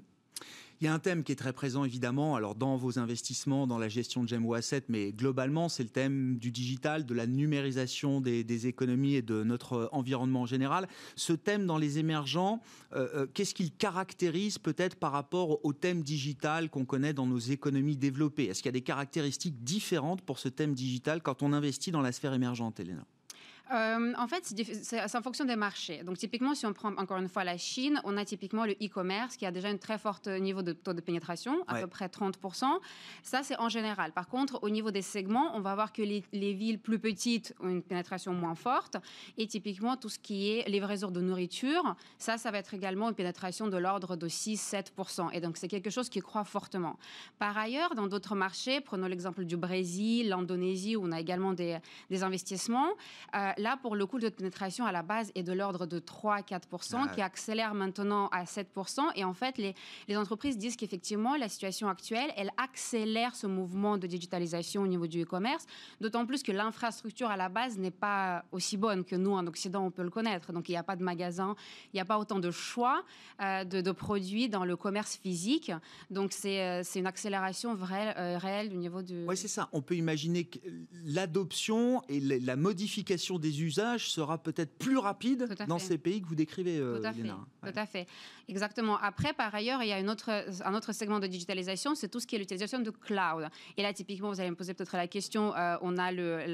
Il 0.81 0.85
y 0.85 0.89
a 0.89 0.95
un 0.95 1.01
thème 1.01 1.25
qui 1.25 1.33
est 1.33 1.37
très 1.37 1.53
présent 1.53 1.83
évidemment, 1.85 2.37
alors 2.37 2.55
dans 2.55 2.77
vos 2.77 3.01
investissements, 3.01 3.67
dans 3.67 3.79
la 3.79 3.89
gestion 3.89 4.23
de 4.23 4.29
GEMO 4.29 4.55
Asset, 4.55 4.85
mais 4.89 5.11
globalement, 5.11 5.69
c'est 5.69 5.83
le 5.83 5.89
thème 5.89 6.37
du 6.39 6.53
digital, 6.53 7.05
de 7.05 7.15
la 7.15 7.27
numérisation 7.27 8.21
des, 8.21 8.67
économies 8.69 9.17
et 9.17 9.23
de 9.23 9.43
notre 9.43 9.89
environnement 9.91 10.43
en 10.43 10.47
général. 10.47 10.87
Ce 11.17 11.33
thème 11.33 11.67
dans 11.67 11.79
les 11.79 11.99
émergents, 11.99 12.61
euh, 12.93 13.09
euh, 13.15 13.27
qu'est-ce 13.27 13.55
qu'il 13.55 13.73
caractérise 13.73 14.59
peut-être 14.59 14.95
par 14.95 15.11
rapport 15.11 15.65
au 15.65 15.73
thème 15.73 16.03
digital 16.03 16.71
qu'on 16.71 16.85
connaît 16.85 17.13
dans 17.13 17.27
nos 17.27 17.39
économies 17.39 17.97
développées? 17.97 18.45
Est-ce 18.45 18.63
qu'il 18.63 18.69
y 18.69 18.77
a 18.77 18.79
des 18.79 18.83
caractéristiques 18.83 19.65
différentes 19.65 20.23
pour 20.23 20.39
ce 20.39 20.49
thème 20.49 20.75
digital 20.75 21.23
quand 21.23 21.43
on 21.43 21.53
investit 21.53 21.91
dans 21.91 22.03
la 22.03 22.13
sphère 22.13 22.35
émergente, 22.35 22.79
Elena 22.79 23.05
euh, 23.71 24.15
en 24.17 24.27
fait, 24.27 24.55
c'est 24.83 25.17
en 25.17 25.23
fonction 25.23 25.45
des 25.45 25.57
marchés. 25.57 26.03
Donc, 26.03 26.17
typiquement, 26.17 26.55
si 26.55 26.65
on 26.67 26.73
prend 26.73 26.95
encore 26.97 27.19
une 27.19 27.29
fois 27.29 27.45
la 27.45 27.59
Chine, 27.59 28.01
on 28.05 28.17
a 28.17 28.25
typiquement 28.25 28.65
le 28.65 28.73
e-commerce 28.73 29.37
qui 29.37 29.45
a 29.45 29.51
déjà 29.51 29.69
un 29.69 29.77
très 29.77 29.99
fort 29.99 30.21
niveau 30.41 30.63
de 30.63 30.73
taux 30.73 30.95
de 30.95 31.01
pénétration, 31.01 31.65
à 31.67 31.81
peu 31.81 31.87
près 31.87 32.07
30%. 32.07 32.65
Ça, 33.23 33.43
c'est 33.43 33.59
en 33.59 33.69
général. 33.69 34.13
Par 34.13 34.29
contre, 34.29 34.59
au 34.63 34.71
niveau 34.71 34.91
des 34.91 35.03
segments, 35.03 35.55
on 35.55 35.61
va 35.61 35.75
voir 35.75 35.93
que 35.93 36.03
les, 36.03 36.23
villes 36.33 36.79
plus 36.79 36.99
petites 36.99 37.55
ont 37.61 37.69
une 37.69 37.83
pénétration 37.83 38.33
moins 38.33 38.55
forte. 38.55 38.97
Et 39.37 39.47
typiquement, 39.47 39.97
tout 39.97 40.09
ce 40.09 40.19
qui 40.19 40.51
est 40.51 40.69
livraison 40.69 41.11
de 41.11 41.21
nourriture, 41.21 41.95
ça, 42.19 42.39
ça 42.39 42.51
va 42.51 42.59
être 42.59 42.75
également 42.75 43.09
une 43.11 43.15
pénétration 43.15 43.69
de 43.69 43.77
l'ordre 43.77 44.17
de 44.17 44.29
6-7%. 44.29 45.31
Et 45.33 45.41
donc, 45.41 45.57
c'est 45.57 45.69
quelque 45.69 45.91
chose 45.91 46.09
qui 46.09 46.21
croît 46.21 46.45
fortement. 46.45 46.99
Par 47.39 47.57
ailleurs, 47.59 47.95
dans 47.95 48.07
d'autres 48.07 48.35
marchés, 48.35 48.81
prenons 48.81 49.07
l'exemple 49.07 49.45
du 49.45 49.57
Brésil, 49.57 50.29
l'Indonésie, 50.29 50.97
où 50.97 51.05
on 51.05 51.13
a 51.13 51.21
également 51.21 51.53
des, 51.53 51.79
investissements. 52.23 52.89
Euh, 53.35 53.53
là, 53.59 53.79
pour 53.81 53.97
le 53.97 54.07
coût 54.07 54.19
de 54.19 54.29
pénétration 54.29 54.87
à 54.87 54.93
la 54.93 55.03
base 55.03 55.31
est 55.35 55.43
de 55.43 55.53
l'ordre 55.53 55.87
de 55.87 55.99
3-4%, 55.99 57.15
qui 57.15 57.21
accélère 57.21 57.75
maintenant 57.75 58.29
à 58.29 58.45
7%. 58.45 59.00
Et 59.17 59.25
en 59.25 59.35
fait, 59.35 59.59
les, 59.59 59.75
les 60.09 60.17
entreprises 60.17 60.59
disent 60.59 60.77
qu'effectivement, 60.77 61.37
la 61.37 61.49
situation 61.49 61.88
actuelle, 61.88 62.31
elle 62.37 62.50
accélère 62.57 63.35
ce 63.35 63.47
mouvement 63.47 63.99
de 63.99 64.07
digitalisation 64.07 64.83
au 64.83 64.87
niveau 64.87 65.07
du 65.07 65.23
e-commerce, 65.23 65.67
d'autant 66.00 66.27
plus 66.27 66.43
que 66.43 66.53
l'infrastructure 66.53 67.31
à 67.31 67.37
la 67.37 67.49
base 67.49 67.79
n'est 67.79 67.91
pas 67.91 68.45
aussi 68.53 68.77
bonne 68.77 69.05
que 69.05 69.17
nous 69.17 69.33
en 69.33 69.47
Occident, 69.47 69.85
on 69.85 69.91
peut 69.91 70.03
le 70.03 70.11
connaître. 70.11 70.53
Donc, 70.53 70.69
il 70.69 70.73
n'y 70.73 70.79
a 70.79 70.83
pas 70.83 70.97
de 70.97 71.03
magasins, 71.03 71.55
il 71.93 71.97
n'y 71.97 72.00
a 72.00 72.05
pas 72.05 72.19
autant 72.19 72.38
de 72.38 72.50
choix 72.50 73.05
euh, 73.41 73.65
de, 73.65 73.93
produits 73.93 74.49
dans 74.49 74.65
le 74.65 74.77
commerce 74.77 75.17
physique. 75.17 75.73
Donc, 76.11 76.33
c'est 76.33 76.61
euh, 76.62 76.83
une 76.95 77.07
accélération 77.07 77.75
vraie, 77.75 78.15
euh, 78.19 78.38
réelle 78.38 78.69
du 78.69 78.77
niveau 78.77 79.03
du... 79.03 79.25
Oui, 79.27 79.37
c'est 79.37 79.49
ça. 79.49 79.69
On 79.73 79.83
peut 79.83 79.97
imaginer 79.97 80.45
que 80.45 80.59
l'adoption 81.05 82.03
et 82.09 82.21
la 82.21 82.57
modification 82.57 83.38
des 83.38 83.48
des 83.49 83.62
usages 83.62 84.11
sera 84.11 84.38
peut-être 84.38 84.76
plus 84.78 84.99
rapide 84.99 85.49
dans 85.67 85.78
ces 85.78 85.99
pays 85.99 86.21
que 86.21 86.26
vous 86.26 86.35
décrivez, 86.35 86.78
euh, 86.78 86.99
Tout 86.99 87.07
à 87.07 87.12
fait. 87.12 87.23
Tout 87.23 87.78
à 87.78 87.87
fait. 87.87 88.07
Exactement. 88.49 88.99
Après, 88.99 89.33
par 89.33 89.55
ailleurs, 89.55 89.83
il 89.83 89.88
y 89.88 89.93
a 89.93 89.99
une 89.99 90.09
autre, 90.11 90.31
un 90.64 90.75
autre 90.75 90.93
segment 90.93 91.19
de 91.19 91.26
digitalisation, 91.26 91.95
c'est 91.95 92.09
tout 92.09 92.21
ce 92.21 92.26
qui 92.26 92.37
est 92.37 92.38
l'utilisation 92.38 92.78
de 92.78 92.90
cloud. 92.90 93.49
Et 93.76 93.83
là, 93.83 93.93
typiquement, 93.93 94.31
vous 94.31 94.40
allez 94.40 94.50
me 94.50 94.57
poser 94.57 94.75
peut-être 94.75 94.97
la 94.97 95.07
question, 95.07 95.55
euh, 95.55 95.76
on 95.83 95.97
a 95.99 96.12
le 96.12 96.47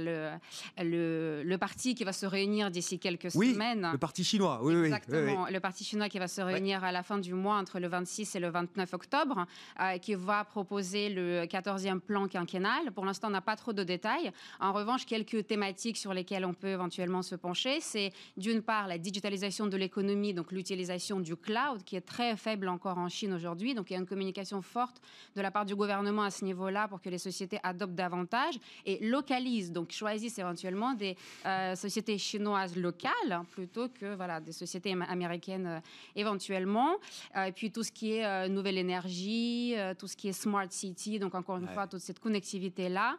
le, 0.82 1.42
le, 1.44 1.58
parti 1.58 1.94
qui 1.94 2.04
va 2.04 2.12
se 2.12 2.26
réunir 2.26 2.70
d'ici 2.70 2.98
quelques 2.98 3.34
oui, 3.34 3.54
semaines. 3.54 3.88
Le 3.92 3.98
parti 3.98 4.24
chinois, 4.24 4.60
oui, 4.62 4.74
Exactement. 4.74 5.46
Le 5.50 5.60
parti 5.60 5.84
chinois 5.84 6.08
qui 6.08 6.18
va 6.18 6.28
se 6.28 6.40
réunir 6.40 6.82
à 6.84 6.92
la 6.92 7.02
fin 7.02 7.18
du 7.18 7.34
mois, 7.34 7.56
entre 7.56 7.78
le 7.78 7.88
26 7.88 8.34
et 8.36 8.40
le 8.40 8.48
29 8.48 8.92
octobre, 8.94 9.46
euh, 9.80 9.98
qui 9.98 10.14
va 10.14 10.44
proposer 10.44 11.08
le 11.08 11.44
14e 11.44 12.00
plan 12.00 12.28
quinquennal. 12.28 12.92
Pour 12.92 13.04
l'instant, 13.04 13.28
on 13.28 13.32
n'a 13.32 13.40
pas 13.40 13.56
trop 13.56 13.72
de 13.72 13.84
détails. 13.84 14.32
En 14.60 14.72
revanche, 14.72 15.06
quelques 15.06 15.46
thématiques 15.46 15.96
sur 15.96 16.12
lesquelles 16.12 16.44
on 16.44 16.54
peut 16.54 16.74
éventuellement 16.84 17.22
se 17.22 17.34
pencher, 17.34 17.80
c'est 17.80 18.12
d'une 18.36 18.60
part 18.60 18.86
la 18.88 18.98
digitalisation 18.98 19.66
de 19.66 19.76
l'économie, 19.78 20.34
donc 20.34 20.52
l'utilisation 20.52 21.18
du 21.18 21.34
cloud 21.34 21.82
qui 21.82 21.96
est 21.96 22.02
très 22.02 22.36
faible 22.36 22.68
encore 22.68 22.98
en 22.98 23.08
Chine 23.08 23.32
aujourd'hui. 23.32 23.74
Donc 23.74 23.90
il 23.90 23.94
y 23.94 23.96
a 23.96 23.98
une 23.98 24.06
communication 24.06 24.60
forte 24.60 25.00
de 25.34 25.40
la 25.40 25.50
part 25.50 25.64
du 25.64 25.74
gouvernement 25.74 26.24
à 26.24 26.30
ce 26.30 26.44
niveau-là 26.44 26.86
pour 26.88 27.00
que 27.00 27.08
les 27.08 27.16
sociétés 27.16 27.58
adoptent 27.62 27.94
davantage 27.94 28.58
et 28.84 28.98
localisent, 29.06 29.72
donc 29.72 29.92
choisissent 29.92 30.38
éventuellement 30.38 30.92
des 30.92 31.16
euh, 31.46 31.74
sociétés 31.74 32.18
chinoises 32.18 32.76
locales 32.76 33.42
plutôt 33.52 33.88
que 33.88 34.14
voilà, 34.14 34.40
des 34.40 34.52
sociétés 34.52 34.94
américaines 35.08 35.66
euh, 35.66 35.80
éventuellement. 36.16 36.96
Euh, 37.36 37.44
et 37.44 37.52
puis 37.52 37.70
tout 37.70 37.82
ce 37.82 37.92
qui 37.92 38.12
est 38.12 38.48
nouvelle 38.50 38.76
énergie, 38.76 39.74
tout 39.98 40.06
ce 40.06 40.16
qui 40.16 40.28
est 40.28 40.32
smart 40.32 40.66
city, 40.68 41.18
donc 41.18 41.34
encore 41.34 41.56
une 41.56 41.68
fois 41.68 41.86
toute 41.86 42.00
cette 42.00 42.18
connectivité-là. 42.18 43.16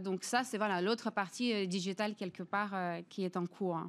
donc 0.00 0.24
ça, 0.24 0.42
c'est 0.42 0.56
voilà, 0.56 0.80
l'autre 0.80 1.10
partie 1.10 1.66
digitale 1.66 2.14
quelque 2.14 2.42
part 2.42 2.72
qui 3.08 3.24
est 3.24 3.36
en 3.36 3.46
cours 3.46 3.80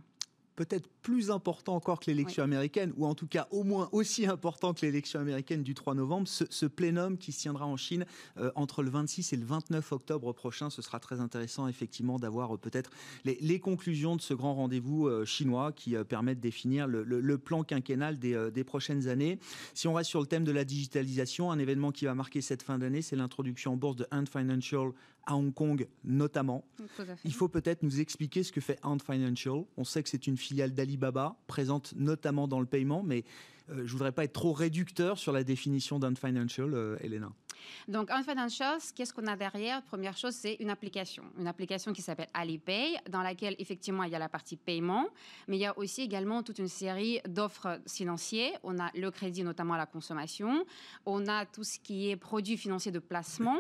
peut-être 0.55 0.87
plus 1.01 1.29
important 1.31 1.75
encore 1.75 1.99
que 1.99 2.05
l'élection 2.07 2.43
américaine, 2.43 2.93
ou 2.97 3.05
en 3.05 3.13
tout 3.13 3.27
cas 3.27 3.47
au 3.51 3.63
moins 3.63 3.89
aussi 3.91 4.25
important 4.25 4.73
que 4.73 4.85
l'élection 4.85 5.19
américaine 5.19 5.63
du 5.63 5.75
3 5.75 5.93
novembre, 5.93 6.27
ce, 6.27 6.65
plénum 6.65 7.17
qui 7.17 7.31
se 7.31 7.41
tiendra 7.41 7.65
en 7.65 7.77
Chine 7.77 8.05
euh, 8.37 8.51
entre 8.55 8.81
le 8.81 8.89
26 8.89 9.33
et 9.33 9.37
le 9.37 9.45
29 9.45 9.91
octobre 9.91 10.33
prochain. 10.33 10.69
Ce 10.69 10.81
sera 10.81 10.99
très 10.99 11.19
intéressant 11.19 11.67
effectivement 11.67 12.17
d'avoir 12.17 12.55
euh, 12.55 12.57
peut-être 12.57 12.89
les, 13.23 13.59
conclusions 13.59 14.15
de 14.15 14.21
ce 14.21 14.33
grand 14.33 14.55
rendez-vous 14.55 15.07
euh, 15.07 15.25
chinois 15.25 15.71
qui 15.71 15.95
permet 16.07 16.35
de 16.35 16.41
définir 16.41 16.87
le, 16.87 17.37
plan 17.37 17.63
quinquennal 17.63 18.17
des, 18.17 18.49
des, 18.51 18.63
prochaines 18.63 19.07
années. 19.07 19.39
Si 19.73 19.87
on 19.87 19.93
reste 19.93 20.09
sur 20.09 20.21
le 20.21 20.27
thème 20.27 20.43
de 20.43 20.51
la 20.51 20.63
digitalisation, 20.63 21.51
un 21.51 21.59
événement 21.59 21.91
qui 21.91 22.05
va 22.05 22.15
marquer 22.15 22.41
cette 22.41 22.63
fin 22.63 22.77
d'année, 22.77 23.01
c'est 23.01 23.15
l'introduction 23.15 23.73
en 23.73 23.77
bourse 23.77 23.97
de 23.97 24.07
Ant 24.11 24.25
Financial 24.25 24.91
à 25.25 25.35
Hong 25.35 25.53
Kong 25.53 25.87
notamment. 26.03 26.63
Il 27.23 27.33
faut 27.33 27.47
peut-être 27.47 27.83
nous 27.83 27.99
expliquer 27.99 28.43
ce 28.43 28.51
que 28.51 28.61
fait 28.61 28.79
Ant 28.83 28.99
Financial. 28.99 29.63
On 29.77 29.83
sait 29.83 30.03
que 30.03 30.09
c'est 30.09 30.27
une 30.27 30.37
filiale 30.37 30.73
d'Alibaba, 30.73 31.35
présente 31.47 31.93
notamment 31.95 32.47
dans 32.47 32.59
le 32.59 32.65
paiement, 32.65 33.03
mais 33.03 33.23
euh, 33.69 33.77
je 33.77 33.81
ne 33.81 33.87
voudrais 33.87 34.11
pas 34.11 34.23
être 34.23 34.33
trop 34.33 34.53
réducteur 34.53 35.17
sur 35.17 35.31
la 35.31 35.43
définition 35.43 35.99
d'Ant 35.99 36.15
Financial, 36.15 36.73
euh, 36.73 36.97
Elena. 37.01 37.31
Donc, 37.87 38.09
en 38.11 38.23
Financial, 38.23 38.79
qu'est-ce 38.95 39.13
qu'on 39.13 39.27
a 39.27 39.35
derrière? 39.35 39.81
Première 39.83 40.17
chose, 40.17 40.33
c'est 40.33 40.55
une 40.59 40.69
application. 40.69 41.23
Une 41.37 41.47
application 41.47 41.93
qui 41.93 42.01
s'appelle 42.01 42.29
Alipay, 42.33 42.95
dans 43.09 43.21
laquelle, 43.21 43.55
effectivement, 43.59 44.03
il 44.03 44.11
y 44.11 44.15
a 44.15 44.19
la 44.19 44.29
partie 44.29 44.55
paiement, 44.55 45.07
mais 45.47 45.57
il 45.57 45.61
y 45.61 45.65
a 45.65 45.77
aussi 45.77 46.01
également 46.01 46.43
toute 46.43 46.59
une 46.59 46.67
série 46.67 47.21
d'offres 47.27 47.79
financières. 47.87 48.59
On 48.63 48.79
a 48.79 48.91
le 48.95 49.11
crédit, 49.11 49.43
notamment 49.43 49.75
à 49.75 49.77
la 49.77 49.85
consommation. 49.85 50.65
On 51.05 51.27
a 51.27 51.45
tout 51.45 51.63
ce 51.63 51.79
qui 51.79 52.09
est 52.09 52.15
produits 52.15 52.57
financiers 52.57 52.91
de 52.91 52.99
placement 52.99 53.59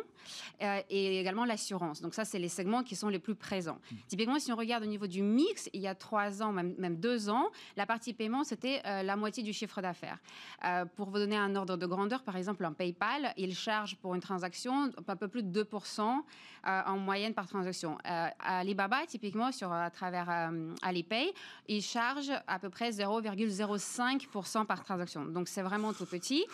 euh, 0.61 0.81
et 0.89 1.19
également 1.19 1.45
l'assurance. 1.45 2.01
Donc, 2.01 2.13
ça, 2.13 2.25
c'est 2.25 2.39
les 2.39 2.49
segments 2.49 2.83
qui 2.83 2.95
sont 2.95 3.09
les 3.09 3.19
plus 3.19 3.35
présents. 3.35 3.79
Mmh. 3.91 3.95
Typiquement, 4.07 4.39
si 4.39 4.51
on 4.51 4.55
regarde 4.55 4.83
au 4.83 4.87
niveau 4.87 5.07
du 5.07 5.21
mix, 5.21 5.69
il 5.73 5.81
y 5.81 5.87
a 5.87 5.95
trois 5.95 6.41
ans, 6.41 6.51
même, 6.51 6.75
même 6.77 6.97
deux 6.97 7.29
ans, 7.29 7.49
la 7.75 7.85
partie 7.85 8.13
paiement, 8.13 8.43
c'était 8.43 8.81
euh, 8.85 9.03
la 9.03 9.15
moitié 9.15 9.43
du 9.43 9.53
chiffre 9.53 9.81
d'affaires. 9.81 10.17
Euh, 10.63 10.85
pour 10.85 11.09
vous 11.09 11.17
donner 11.17 11.37
un 11.37 11.55
ordre 11.55 11.77
de 11.77 11.85
grandeur, 11.85 12.23
par 12.23 12.35
exemple, 12.37 12.65
un 12.65 12.73
PayPal, 12.73 13.33
il 13.37 13.55
charge 13.55 13.94
pour 14.01 14.15
une 14.15 14.21
transaction 14.21 14.91
un 15.07 15.15
peu 15.15 15.27
plus 15.27 15.43
de 15.43 15.63
2% 15.63 16.21
en 16.65 16.97
moyenne 16.97 17.33
par 17.33 17.47
transaction. 17.47 17.97
Alibaba, 18.39 19.05
typiquement, 19.05 19.51
sur, 19.51 19.71
à 19.71 19.89
travers 19.89 20.51
Alipay, 20.81 21.33
il 21.67 21.81
charge 21.81 22.31
à 22.47 22.59
peu 22.59 22.69
près 22.69 22.91
0,05% 22.91 24.65
par 24.65 24.83
transaction. 24.83 25.25
Donc, 25.25 25.47
c'est 25.47 25.61
vraiment 25.61 25.93
tout 25.93 26.05
petit. 26.05 26.45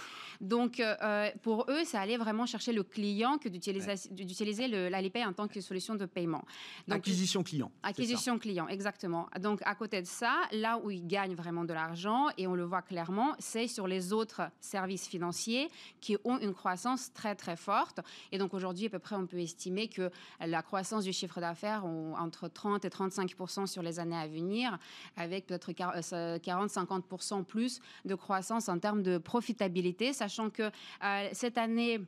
Donc, 0.42 0.82
pour 1.42 1.66
eux, 1.70 1.84
c'est 1.86 1.98
aller 1.98 2.18
vraiment 2.18 2.46
chercher 2.46 2.74
le 2.74 2.84
client 2.84 3.38
que 3.38 3.50
d'utiliser 3.50 4.68
l'Alipay 4.68 5.24
en 5.24 5.34
tant 5.34 5.48
que 5.48 5.62
solution 5.62 5.96
de 5.96 6.06
paiement. 6.06 6.44
acquisition 6.90 7.44
client. 7.44 7.72
Acquisition 7.84 8.38
client, 8.40 8.68
exactement. 8.68 9.28
Donc, 9.40 9.62
à 9.66 9.76
côté 9.76 10.02
de 10.02 10.08
ça, 10.08 10.42
là 10.52 10.78
où 10.84 10.92
ils 10.92 11.08
gagnent 11.08 11.36
vraiment 11.36 11.64
de 11.64 11.74
l'argent, 11.74 12.28
et 12.38 12.48
on 12.48 12.56
le 12.56 12.64
voit 12.64 12.82
clairement, 12.82 13.34
c'est 13.40 13.68
sur 13.68 13.88
les 13.88 14.12
autres 14.14 14.42
services 14.60 15.08
financiers 15.08 15.70
qui 16.00 16.18
ont 16.24 16.38
une 16.40 16.54
croissance 16.54 17.12
très, 17.22 17.36
très 17.36 17.56
forte. 17.56 18.00
Et 18.32 18.40
donc, 18.40 18.54
aujourd'hui, 18.56 18.88
à 18.88 18.90
peu 18.90 18.98
près, 18.98 19.16
on 19.16 19.28
peut 19.28 19.40
estimer 19.40 19.88
que 19.88 20.10
la 20.40 20.64
croissance 20.64 21.04
du 21.04 21.14
chiffre 21.14 21.40
d'affaires 21.40 21.86
entre 21.86 22.48
30 22.48 22.84
et 22.84 22.90
35 22.90 23.32
sur 23.68 23.84
les 23.84 24.00
années 24.00 24.18
à 24.18 24.28
venir, 24.28 24.80
avec 25.16 25.46
peut-être 25.46 25.72
40-50 25.72 27.44
plus 27.44 27.80
de 28.06 28.16
croissance 28.16 28.70
en 28.70 28.80
termes 28.80 29.04
de 29.04 29.20
profitabilité, 29.20 30.14
sachant 30.14 30.50
que 30.50 30.64
euh, 30.64 31.30
cette 31.34 31.60
année, 31.60 32.02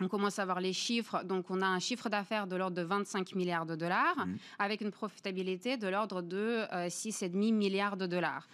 on 0.00 0.08
commence 0.08 0.38
à 0.38 0.44
voir 0.44 0.60
les 0.60 0.72
chiffres. 0.72 1.22
Donc, 1.24 1.50
on 1.50 1.60
a 1.60 1.66
un 1.66 1.78
chiffre 1.78 2.08
d'affaires 2.08 2.48
de 2.48 2.56
l'ordre 2.56 2.76
de 2.76 2.82
25 2.82 3.34
milliards 3.36 3.66
de 3.66 3.76
dollars, 3.76 4.26
mmh. 4.26 4.36
avec 4.58 4.80
une 4.80 4.90
profitabilité 4.90 5.76
de 5.76 5.86
l'ordre 5.86 6.22
de 6.22 6.64
6,5 6.72 7.24
euh, 7.24 7.52
milliards 7.52 7.96
de 7.96 8.06
dollars 8.06 8.48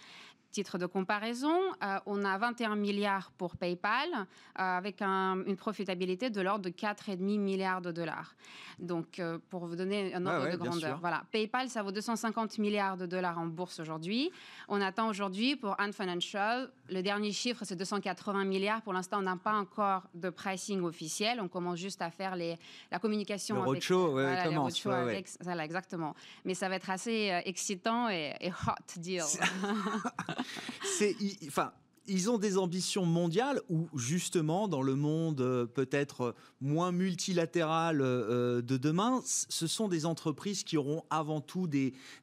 titre 0.51 0.77
de 0.77 0.85
comparaison, 0.85 1.57
euh, 1.83 1.99
on 2.05 2.23
a 2.23 2.37
21 2.37 2.75
milliards 2.75 3.31
pour 3.37 3.55
PayPal 3.55 4.09
euh, 4.13 4.23
avec 4.55 5.01
une 5.01 5.55
profitabilité 5.57 6.29
de 6.29 6.41
l'ordre 6.41 6.65
de 6.65 6.69
4,5 6.69 7.17
milliards 7.37 7.81
de 7.81 7.91
dollars. 7.91 8.35
Donc, 8.79 9.19
euh, 9.19 9.39
pour 9.49 9.65
vous 9.65 9.75
donner 9.75 10.13
un 10.13 10.25
ordre 10.25 10.51
de 10.51 10.57
grandeur, 10.57 10.99
voilà. 10.99 11.23
PayPal, 11.31 11.69
ça 11.69 11.81
vaut 11.81 11.91
250 11.91 12.57
milliards 12.59 12.97
de 12.97 13.05
dollars 13.05 13.39
en 13.39 13.47
bourse 13.47 13.79
aujourd'hui. 13.79 14.31
On 14.67 14.81
attend 14.81 15.09
aujourd'hui 15.09 15.55
pour 15.55 15.75
Ant 15.79 15.91
Financial, 15.91 16.69
le 16.89 17.01
dernier 17.01 17.31
chiffre, 17.31 17.63
c'est 17.65 17.75
280 17.75 18.45
milliards. 18.45 18.81
Pour 18.81 18.93
l'instant, 18.93 19.19
on 19.19 19.23
n'a 19.23 19.35
pas 19.35 19.53
encore 19.53 20.03
de 20.13 20.29
pricing 20.29 20.81
officiel. 20.81 21.39
On 21.41 21.47
commence 21.47 21.79
juste 21.79 22.01
à 22.01 22.11
faire 22.11 22.35
les, 22.35 22.57
la 22.91 22.99
communication. 22.99 23.55
Le 23.55 23.61
roadshow, 23.61 24.11
voilà, 24.11 24.43
commence. 24.43 24.81
voilà, 24.83 25.65
exactement. 25.65 26.15
Mais 26.45 26.53
ça 26.53 26.69
va 26.69 26.75
être 26.75 26.89
assez 26.89 27.41
excitant 27.45 28.09
et, 28.09 28.35
et 28.39 28.51
hot 28.51 28.99
deal. 28.99 29.23
c'est, 30.83 31.15
enfin, 31.47 31.71
ils 32.07 32.29
ont 32.29 32.37
des 32.37 32.57
ambitions 32.57 33.05
mondiales 33.05 33.61
ou 33.69 33.87
justement 33.97 34.67
dans 34.67 34.81
le 34.81 34.95
monde 34.95 35.41
euh, 35.41 35.65
peut-être 35.65 36.35
moins 36.61 36.91
multilatéral 36.91 38.01
euh, 38.01 38.61
de 38.61 38.77
demain, 38.77 39.21
ce 39.25 39.67
sont 39.67 39.87
des 39.87 40.05
entreprises 40.05 40.63
qui 40.63 40.77
auront 40.77 41.03
avant 41.09 41.41
tout 41.41 41.69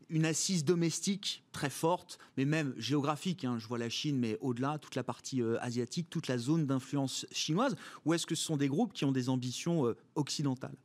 une 0.09 0.25
assise 0.25 0.65
domestique 0.65 1.45
très 1.53 1.71
forte, 1.71 2.19
mais 2.37 2.45
même 2.45 2.75
géographique. 2.79 3.45
Hein. 3.45 3.59
je 3.59 3.67
vois 3.69 3.79
la 3.79 3.91
Chine, 3.91 4.19
mais 4.19 4.39
au-delà, 4.41 4.79
toute 4.79 4.95
la 4.95 5.05
partie 5.05 5.43
euh, 5.43 5.59
asiatique, 5.61 6.09
toute 6.09 6.29
la 6.29 6.39
zone 6.39 6.67
d'influence 6.67 7.27
chinoise. 7.31 7.77
Ou 8.05 8.15
est-ce 8.15 8.27
que 8.27 8.35
ce 8.35 8.45
sont 8.45 8.57
des 8.57 8.69
groupes 8.69 8.93
qui 8.93 9.05
ont 9.05 9.13
des 9.13 9.29
ambitions 9.29 9.95
occidentales? 10.15 10.77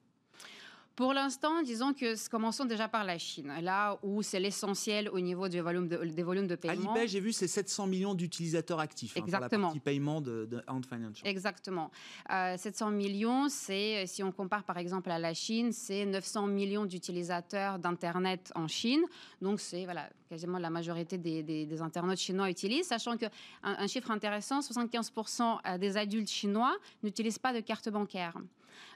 Pour 1.00 1.14
l'instant, 1.14 1.62
disons 1.62 1.94
que 1.94 2.30
commençons 2.30 2.66
déjà 2.66 2.90
par 2.90 3.06
la 3.06 3.18
Chine, 3.18 3.54
là 3.62 3.98
où 4.04 4.22
c'est 4.22 4.42
l'essentiel 4.42 5.08
au 5.08 5.22
niveau 5.22 5.48
du 5.48 5.62
volume 5.62 5.88
des 5.88 6.24
volumes 6.24 6.46
de 6.46 6.58
paiement. 6.58 6.92
Alipay, 6.92 7.08
j'ai 7.08 7.22
vu, 7.22 7.32
c'est 7.32 7.48
700 7.48 7.88
millions 7.88 8.14
d'utilisateurs 8.14 8.82
actifs 8.82 9.16
Exactement. 9.16 9.46
Hein, 9.46 9.48
pour 9.48 9.60
la 9.60 9.64
partie 9.68 9.80
paiement 9.80 10.20
de, 10.20 10.44
de 10.44 10.62
Ant 10.68 10.82
Financial. 10.82 11.26
Exactement. 11.26 11.90
700 12.30 12.90
euh, 12.90 12.92
millions, 12.92 13.48
c'est, 13.48 14.08
si 14.08 14.24
on 14.24 14.34
compare 14.34 14.66
par 14.66 14.78
exemple 14.78 15.10
à 15.10 15.20
la 15.20 15.34
Chine, 15.34 15.72
c'est 15.72 16.06
900 16.06 16.48
millions 16.48 16.84
d'utilisateurs 16.84 17.80
d'Internet 17.80 18.52
en 18.56 18.68
Chine. 18.68 19.04
Donc 19.42 19.62
c'est 19.62 19.86
voilà, 19.86 20.10
quasiment 20.28 20.60
la 20.60 20.70
majorité 20.70 21.18
des, 21.18 21.82
internautes 21.82 22.20
chinois 22.20 22.50
utilisent, 22.50 22.88
sachant 22.88 23.16
qu'un 23.16 23.30
un 23.64 23.88
chiffre 23.88 24.12
intéressant, 24.12 24.60
75% 24.60 25.60
euh, 25.66 25.78
des 25.78 25.96
adultes 25.96 26.30
chinois 26.30 26.76
n'utilisent 27.04 27.40
pas 27.40 27.54
de 27.54 27.62
carte 27.62 27.88
bancaire. 27.88 28.34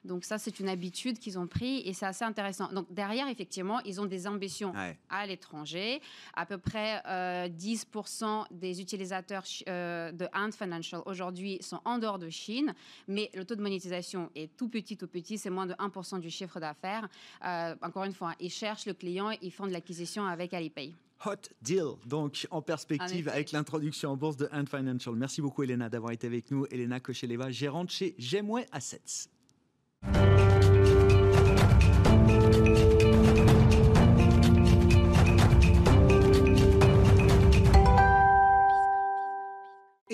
Donc 0.05 0.23
ça, 0.23 0.37
c'est 0.37 0.59
une 0.59 0.69
habitude 0.69 1.19
qu'ils 1.19 1.39
ont 1.39 1.47
pris 1.47 1.81
et 1.87 1.93
c'est 1.93 2.05
assez 2.05 2.25
intéressant. 2.25 2.71
Donc 2.71 2.91
derrière, 2.93 3.27
effectivement, 3.27 3.79
ils 3.81 4.01
ont 4.01 4.05
des 4.05 4.27
ambitions 4.27 4.73
à 5.09 5.25
l'étranger. 5.25 6.01
À 6.35 6.45
peu 6.45 6.57
près 6.57 7.01
10% 7.49 8.23
euh, 8.23 8.43
des 8.51 8.81
utilisateurs 8.81 9.43
euh, 9.67 10.11
de 10.11 10.27
Ant 10.33 10.51
Financial 10.51 11.01
aujourd'hui 11.05 11.57
sont 11.61 11.79
en 11.85 11.97
dehors 11.97 12.19
de 12.19 12.29
Chine, 12.29 12.73
mais 13.07 13.29
le 13.33 13.45
taux 13.45 13.55
de 13.55 13.61
monétisation 13.61 14.29
est 14.35 14.55
tout 14.57 14.69
petit, 14.69 14.97
tout 14.97 15.07
petit. 15.07 15.37
C'est 15.37 15.49
moins 15.49 15.67
de 15.67 15.73
1% 15.73 16.19
du 16.19 16.29
chiffre 16.29 16.59
d'affaires. 16.59 17.07
Euh, 17.45 17.75
encore 17.81 18.03
une 18.03 18.13
fois, 18.13 18.33
ils 18.39 18.49
cherchent 18.49 18.85
le 18.85 18.93
client, 18.93 19.31
ils 19.41 19.51
font 19.51 19.67
de 19.67 19.71
l'acquisition 19.71 20.25
avec 20.25 20.53
Alipay. 20.53 20.93
Hot 21.25 21.49
Deal, 21.61 21.95
donc 22.05 22.47
en 22.51 22.61
perspective 22.61 23.29
avec 23.29 23.51
l'introduction 23.53 24.11
en 24.11 24.17
bourse 24.17 24.35
de 24.35 24.49
Ant 24.51 24.65
Financial. 24.65 25.15
Merci 25.15 25.41
beaucoup 25.41 25.63
Elena 25.63 25.89
d'avoir 25.89 26.11
été 26.11 26.27
avec 26.27 26.51
nous. 26.51 26.65
Elena 26.69 26.99
Kocheleva, 26.99 27.49
gérante 27.49 27.91
chez 27.91 28.13
Gemway 28.17 28.65
Assets. 28.71 29.29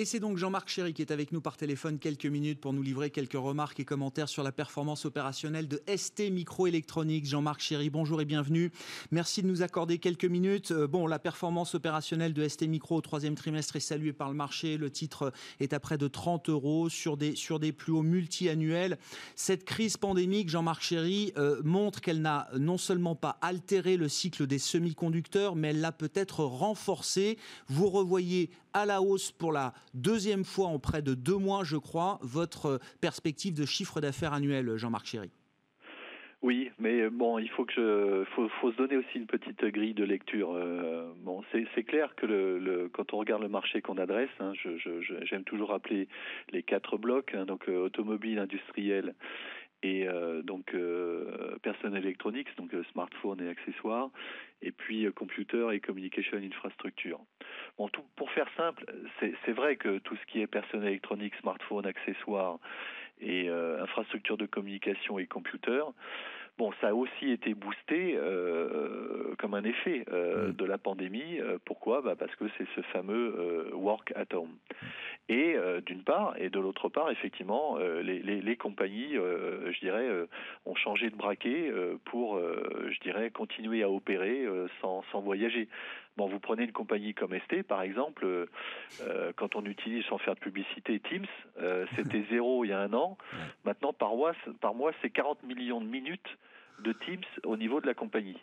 Et 0.00 0.06
c'est 0.06 0.18
donc 0.18 0.38
Jean-Marc 0.38 0.70
Chéry 0.70 0.94
qui 0.94 1.02
est 1.02 1.12
avec 1.12 1.30
nous 1.30 1.42
par 1.42 1.58
téléphone 1.58 1.98
quelques 1.98 2.24
minutes 2.24 2.58
pour 2.58 2.72
nous 2.72 2.80
livrer 2.80 3.10
quelques 3.10 3.34
remarques 3.34 3.80
et 3.80 3.84
commentaires 3.84 4.30
sur 4.30 4.42
la 4.42 4.50
performance 4.50 5.04
opérationnelle 5.04 5.68
de 5.68 5.82
ST 5.94 6.30
Microelectronics. 6.30 7.26
Jean-Marc 7.26 7.60
Chéry, 7.60 7.90
bonjour 7.90 8.22
et 8.22 8.24
bienvenue. 8.24 8.72
Merci 9.10 9.42
de 9.42 9.46
nous 9.46 9.60
accorder 9.60 9.98
quelques 9.98 10.24
minutes. 10.24 10.70
Euh, 10.70 10.86
bon, 10.86 11.06
la 11.06 11.18
performance 11.18 11.74
opérationnelle 11.74 12.32
de 12.32 12.48
ST 12.48 12.62
Micro 12.66 12.96
au 12.96 13.02
troisième 13.02 13.34
trimestre 13.34 13.76
est 13.76 13.80
saluée 13.80 14.14
par 14.14 14.30
le 14.30 14.34
marché. 14.36 14.78
Le 14.78 14.88
titre 14.88 15.34
est 15.60 15.74
à 15.74 15.80
près 15.80 15.98
de 15.98 16.08
30 16.08 16.48
euros 16.48 16.88
sur 16.88 17.18
des, 17.18 17.36
sur 17.36 17.60
des 17.60 17.72
plus 17.72 17.92
hauts 17.92 18.00
multi-annuels. 18.00 18.96
Cette 19.36 19.66
crise 19.66 19.98
pandémique, 19.98 20.48
Jean-Marc 20.48 20.80
Chéry, 20.80 21.34
euh, 21.36 21.60
montre 21.62 22.00
qu'elle 22.00 22.22
n'a 22.22 22.48
non 22.58 22.78
seulement 22.78 23.16
pas 23.16 23.36
altéré 23.42 23.98
le 23.98 24.08
cycle 24.08 24.46
des 24.46 24.58
semi-conducteurs, 24.58 25.56
mais 25.56 25.68
elle 25.68 25.82
l'a 25.82 25.92
peut-être 25.92 26.42
renforcé. 26.42 27.36
Vous 27.68 27.90
revoyez 27.90 28.48
à 28.72 28.86
la 28.86 29.02
hausse 29.02 29.30
pour 29.30 29.52
la 29.52 29.74
deuxième 29.94 30.44
fois 30.44 30.66
en 30.66 30.78
près 30.78 31.02
de 31.02 31.14
deux 31.14 31.36
mois, 31.36 31.64
je 31.64 31.76
crois, 31.76 32.18
votre 32.22 32.80
perspective 33.00 33.54
de 33.54 33.64
chiffre 33.64 34.00
d'affaires 34.00 34.32
annuel, 34.32 34.76
Jean-Marc 34.76 35.06
Chéry. 35.06 35.30
Oui, 36.42 36.70
mais 36.78 37.10
bon, 37.10 37.38
il 37.38 37.50
faut 37.50 37.66
se 37.66 38.76
donner 38.78 38.96
aussi 38.96 39.18
une 39.18 39.26
petite 39.26 39.62
grille 39.62 39.92
de 39.92 40.04
lecture. 40.04 40.52
Euh, 40.54 41.12
bon, 41.18 41.42
c'est 41.52 41.84
clair 41.84 42.14
que 42.14 42.88
quand 42.94 43.12
on 43.12 43.18
regarde 43.18 43.42
le 43.42 43.48
marché 43.48 43.82
qu'on 43.82 43.98
adresse, 43.98 44.30
hein, 44.40 44.52
j'aime 45.22 45.44
toujours 45.44 45.68
rappeler 45.68 46.08
les 46.50 46.62
quatre 46.62 46.96
blocs, 46.96 47.34
hein, 47.34 47.44
donc 47.44 47.68
euh, 47.68 47.84
automobile, 47.84 48.38
industriel 48.38 49.14
et 49.82 50.06
euh, 50.06 50.42
donc 50.42 50.74
euh, 50.74 51.56
personal 51.62 52.04
electronics, 52.04 52.48
donc 52.56 52.74
euh, 52.74 52.84
smartphone 52.92 53.40
et 53.40 53.48
accessoires, 53.48 54.10
et 54.62 54.72
puis 54.72 55.06
euh, 55.06 55.12
computer 55.12 55.68
et 55.72 55.80
communication 55.80 56.38
infrastructure. 56.38 57.20
Bon, 57.78 57.88
tout, 57.88 58.04
pour 58.16 58.30
faire 58.32 58.48
simple, 58.56 58.84
c'est 59.20 59.52
vrai 59.52 59.76
que 59.76 59.98
tout 59.98 60.16
ce 60.16 60.26
qui 60.26 60.40
est 60.40 60.46
personal 60.46 60.88
electronics, 60.88 61.34
smartphone, 61.40 61.86
accessoires 61.86 62.58
et 63.22 63.48
infrastructure 63.48 64.38
de 64.38 64.46
communication 64.46 65.18
et 65.18 65.26
computer, 65.26 65.82
Bon, 66.60 66.72
ça 66.82 66.88
a 66.88 66.92
aussi 66.92 67.30
été 67.30 67.54
boosté 67.54 68.18
euh, 68.18 69.34
comme 69.38 69.54
un 69.54 69.64
effet 69.64 70.04
euh, 70.12 70.48
mm. 70.48 70.52
de 70.56 70.64
la 70.66 70.76
pandémie. 70.76 71.40
Euh, 71.40 71.56
pourquoi? 71.64 72.02
Bah 72.02 72.16
Parce 72.18 72.36
que 72.36 72.44
c'est 72.58 72.66
ce 72.76 72.82
fameux 72.92 73.70
work 73.72 74.12
at 74.14 74.36
home. 74.36 74.58
Et 75.30 75.56
d'une 75.86 76.02
part, 76.02 76.34
et 76.38 76.50
de 76.50 76.58
l'autre 76.58 76.88
part, 76.88 77.10
effectivement, 77.10 77.78
les, 77.78 78.18
les, 78.18 78.42
les, 78.42 78.56
compagnies, 78.56 79.14
je 79.14 79.78
dirais, 79.78 80.08
ont 80.66 80.74
changé 80.74 81.08
de 81.08 81.14
braquet 81.14 81.72
pour, 82.06 82.36
je 82.38 83.00
dirais, 83.00 83.30
continuer 83.30 83.84
à 83.84 83.88
opérer 83.88 84.44
sans, 84.80 85.04
sans 85.12 85.20
voyager. 85.20 85.68
Bon, 86.20 86.28
vous 86.28 86.38
prenez 86.38 86.64
une 86.64 86.72
compagnie 86.72 87.14
comme 87.14 87.32
ST, 87.34 87.62
par 87.62 87.80
exemple, 87.80 88.26
euh, 88.26 89.32
quand 89.36 89.56
on 89.56 89.64
utilise 89.64 90.04
sans 90.04 90.18
faire 90.18 90.34
de 90.34 90.40
publicité 90.40 91.00
Teams, 91.00 91.24
euh, 91.62 91.86
c'était 91.96 92.26
zéro 92.30 92.62
il 92.62 92.68
y 92.68 92.72
a 92.74 92.78
un 92.78 92.92
an. 92.92 93.16
Maintenant, 93.64 93.94
par 93.94 94.14
mois, 94.14 94.34
par 94.60 94.74
mois, 94.74 94.92
c'est 95.00 95.08
40 95.08 95.42
millions 95.44 95.80
de 95.80 95.86
minutes 95.86 96.36
de 96.80 96.92
Teams 96.92 97.24
au 97.44 97.56
niveau 97.56 97.80
de 97.80 97.86
la 97.86 97.94
compagnie. 97.94 98.36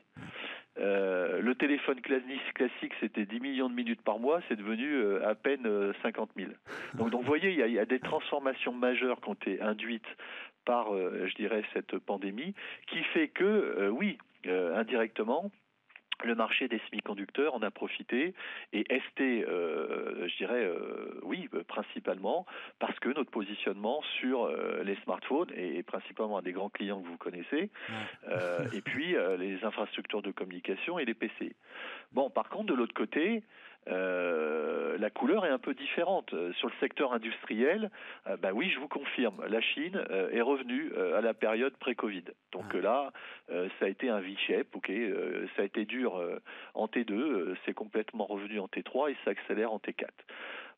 Euh, 0.79 1.39
le 1.39 1.53
téléphone 1.53 2.01
classique, 2.01 2.93
c'était 2.99 3.27
10 3.27 3.39
millions 3.41 3.69
de 3.69 3.75
minutes 3.75 4.01
par 4.01 4.17
mois, 4.17 4.41
c'est 4.49 4.55
devenu 4.55 4.95
euh, 4.95 5.29
à 5.29 5.35
peine 5.35 5.93
50 6.01 6.31
000. 6.35 6.49
Donc, 6.95 7.11
donc 7.11 7.21
vous 7.21 7.27
voyez, 7.27 7.51
il 7.51 7.59
y, 7.59 7.61
a, 7.61 7.67
il 7.67 7.73
y, 7.73 7.79
a, 7.79 7.85
des 7.85 7.99
transformations 7.99 8.73
majeures 8.73 9.21
qui 9.21 9.29
ont 9.29 9.35
été 9.35 9.61
induites 9.61 10.17
par, 10.65 10.87
je 10.93 11.35
dirais, 11.35 11.63
cette 11.73 11.99
pandémie, 11.99 12.55
qui 12.87 13.03
fait 13.13 13.27
que, 13.27 13.87
oui, 13.89 14.17
indirectement, 14.47 15.51
le 16.25 16.35
marché 16.35 16.67
des 16.67 16.79
semi-conducteurs 16.89 17.53
en 17.53 17.61
a 17.61 17.71
profité 17.71 18.33
et 18.73 18.85
ST, 18.89 19.21
euh, 19.21 20.27
je 20.27 20.37
dirais, 20.37 20.65
euh, 20.65 21.19
oui, 21.23 21.49
euh, 21.53 21.63
principalement 21.63 22.45
parce 22.79 22.97
que 22.99 23.09
notre 23.09 23.31
positionnement 23.31 24.01
sur 24.19 24.49
les 24.83 24.95
smartphones 25.03 25.51
et, 25.55 25.83
principalement 25.83 26.37
à 26.37 26.41
des 26.41 26.51
grands 26.51 26.69
clients 26.69 27.01
que 27.01 27.07
vous 27.07 27.17
connaissez, 27.17 27.69
et 28.73 28.81
puis 28.81 29.15
les 29.37 29.63
infrastructures 29.63 30.21
de 30.21 30.31
communication 30.31 30.99
et 30.99 31.05
les 31.05 31.13
PC. 31.13 31.55
Bon, 32.11 32.29
par 32.29 32.49
contre, 32.49 32.67
de 32.67 32.73
l'autre 32.73 32.93
côté, 32.93 33.43
euh, 33.89 34.97
la 34.97 35.09
couleur 35.09 35.45
est 35.45 35.49
un 35.49 35.59
peu 35.59 35.73
différente. 35.73 36.33
Euh, 36.33 36.53
sur 36.53 36.67
le 36.67 36.73
secteur 36.79 37.13
industriel, 37.13 37.89
euh, 38.27 38.37
bah 38.37 38.49
oui, 38.53 38.69
je 38.69 38.79
vous 38.79 38.87
confirme, 38.87 39.43
la 39.47 39.61
Chine 39.61 39.99
est 40.31 40.41
revenue 40.41 40.91
à 41.15 41.21
la 41.21 41.33
période 41.33 41.75
pré-Covid. 41.77 42.23
Donc 42.51 42.65
ah. 42.73 42.77
là, 42.77 43.11
ça 43.47 43.85
a 43.85 43.87
été 43.87 44.09
un 44.09 44.19
V-shape, 44.19 44.75
ok, 44.75 44.91
ça 45.55 45.61
a 45.61 45.65
été 45.65 45.85
dur 45.85 46.21
en 46.73 46.87
T2, 46.87 47.55
c'est 47.65 47.73
complètement 47.73 48.25
revenu 48.25 48.59
en 48.59 48.67
T3 48.67 49.11
et 49.11 49.17
ça 49.23 49.31
accélère 49.31 49.71
en 49.71 49.77
T4. 49.77 50.07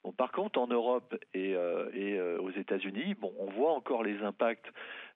Bon, 0.03 0.11
par 0.11 0.31
contre, 0.31 0.59
en 0.59 0.67
Europe 0.67 1.15
et, 1.33 1.51
et 1.93 2.21
aux 2.21 2.51
États-Unis, 2.51 3.15
bon, 3.15 3.33
on 3.37 3.49
voit 3.51 3.73
encore 3.73 4.03
les 4.03 4.21
impacts 4.23 4.71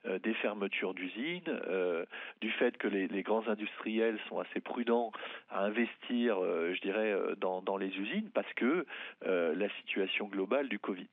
euh, 0.06 0.18
des 0.18 0.34
fermetures 0.34 0.92
d'usines, 0.92 1.42
euh, 1.48 2.04
du 2.42 2.50
fait 2.50 2.76
que 2.76 2.88
les, 2.88 3.22
grands 3.22 3.48
industriels 3.48 4.18
sont 4.28 4.38
assez 4.38 4.60
prudents 4.60 5.12
à 5.48 5.64
investir, 5.64 6.42
euh, 6.42 6.74
je 6.74 6.80
dirais, 6.82 7.14
dans, 7.38 7.76
les 7.78 7.88
usines 7.96 8.28
parce 8.34 8.52
que 8.54 8.86
la 9.24 9.68
situation 9.80 10.26
globale 10.28 10.68
du 10.68 10.78
Covid. 10.78 11.08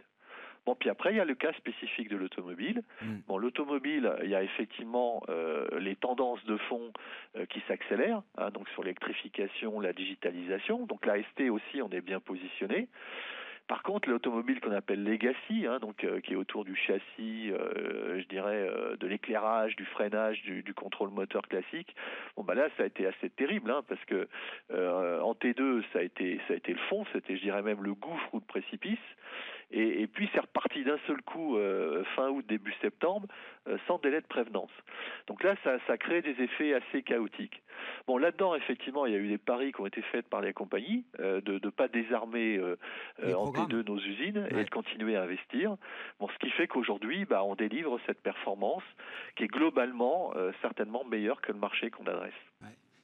Bon, 0.66 0.76
puis 0.76 0.90
après, 0.90 1.12
il 1.12 1.18
y 1.18 1.20
a 1.20 1.26
le 1.26 1.34
cas 1.36 1.54
spécifique 1.54 2.10
de 2.10 2.18
l'automobile. 2.18 2.84
Mm. 3.02 3.16
Bon, 3.28 3.38
l'automobile, 3.38 4.14
il 4.24 4.30
y 4.30 4.36
a 4.36 4.44
effectivement 4.44 5.24
les 5.80 5.96
tendances 5.96 6.44
de 6.46 6.58
fond 6.58 6.92
qui 7.50 7.62
s'accélèrent, 7.68 8.22
hein, 8.38 8.52
donc 8.52 8.68
sur 8.70 8.84
l'électrification, 8.84 9.80
la 9.80 9.94
digitalisation. 9.94 10.86
Donc 10.86 11.06
la 11.06 11.22
ST 11.24 11.50
aussi, 11.50 11.82
on 11.82 11.90
est 11.90 12.02
bien 12.02 12.20
positionné. 12.20 12.90
Par 13.68 13.84
contre, 13.84 14.10
l'automobile 14.10 14.60
qu'on 14.60 14.72
appelle 14.72 15.04
legacy, 15.04 15.66
hein, 15.66 15.80
donc 15.80 16.04
euh, 16.04 16.20
qui 16.20 16.34
est 16.34 16.36
autour 16.36 16.66
du 16.66 16.76
châssis, 16.76 17.52
euh, 17.52 18.20
je 18.22 18.28
dirais, 18.28 18.68
euh, 18.70 18.98
de 18.98 19.08
l'éclairage, 19.08 19.76
du 19.76 19.86
freinage, 19.86 20.42
du, 20.42 20.74
contrôle 20.74 21.10
moteur 21.10 21.44
classique, 21.44 21.96
bon 22.36 22.44
bah 22.44 22.54
là, 22.54 22.68
ça 22.76 22.84
a 22.84 22.86
été 22.86 23.06
assez 23.06 23.30
terrible, 23.30 23.72
hein, 23.72 23.82
parce 23.88 24.04
que 24.06 24.28
en 24.72 25.34
T2, 25.34 25.84
ça 25.94 26.00
a 26.00 26.02
été, 26.02 26.40
ça 26.48 26.54
a 26.54 26.58
été 26.58 26.74
le 26.74 26.80
fond, 26.90 27.06
c'était, 27.14 27.38
je 27.38 27.42
dirais 27.42 27.62
même 27.62 27.84
le 27.84 27.94
gouffre 27.94 28.34
ou 28.34 28.40
le 28.40 28.46
précipice. 28.46 29.00
Et, 29.74 30.08
puis 30.08 30.30
c'est 30.34 30.40
reparti 30.40 30.84
d'un 30.84 30.98
seul 31.08 31.22
coup 31.22 31.58
euh, 31.58 32.04
fin 32.16 32.30
août, 32.30 32.46
début 32.46 32.74
septembre, 32.82 33.28
euh, 33.68 33.78
sans 33.88 34.00
délai 34.00 34.20
de 34.20 34.28
prévenance. 34.28 34.72
Donc 35.28 35.44
là, 35.44 35.56
ça, 35.64 35.78
ça 35.88 35.98
crée 35.98 36.22
des 36.22 36.42
effets 36.42 36.74
assez 36.74 37.04
chaotiques. 37.04 37.62
Bon, 38.06 38.18
là-dedans, 38.18 38.54
effectivement, 38.56 39.06
il 39.06 39.14
y 39.14 39.16
a 39.16 39.20
eu 39.20 39.30
des 39.30 39.38
paris 39.38 39.72
qui 39.72 39.82
ont 39.82 39.86
été 39.86 40.02
faits 40.02 40.28
par 40.28 40.42
les 40.42 40.52
compagnies 40.52 41.06
euh, 41.20 41.40
de 41.42 41.54
ne 41.54 41.70
pas 41.70 41.88
désarmer 41.88 42.60
en 43.24 43.52
T2 43.52 43.86
nos 43.88 43.98
usines 43.98 44.48
et 44.52 44.64
de 44.64 44.70
continuer 44.70 45.16
à 45.16 45.24
investir. 45.24 45.78
Bon, 46.20 46.28
ce 46.28 46.38
qui 46.40 46.52
fait 46.52 46.68
qu'aujourd'hui, 46.68 47.26
bah, 47.26 47.44
on 47.44 47.56
délivre 47.56 47.98
cette 48.06 48.22
performance 48.22 48.84
qui 49.36 49.44
est 49.44 49.48
globalement 49.48 50.34
certainement 50.62 51.04
meilleure 51.06 51.42
que 51.42 51.52
le 51.52 51.60
marché 51.60 51.90
qu'on 51.90 52.06
adresse. 52.06 52.34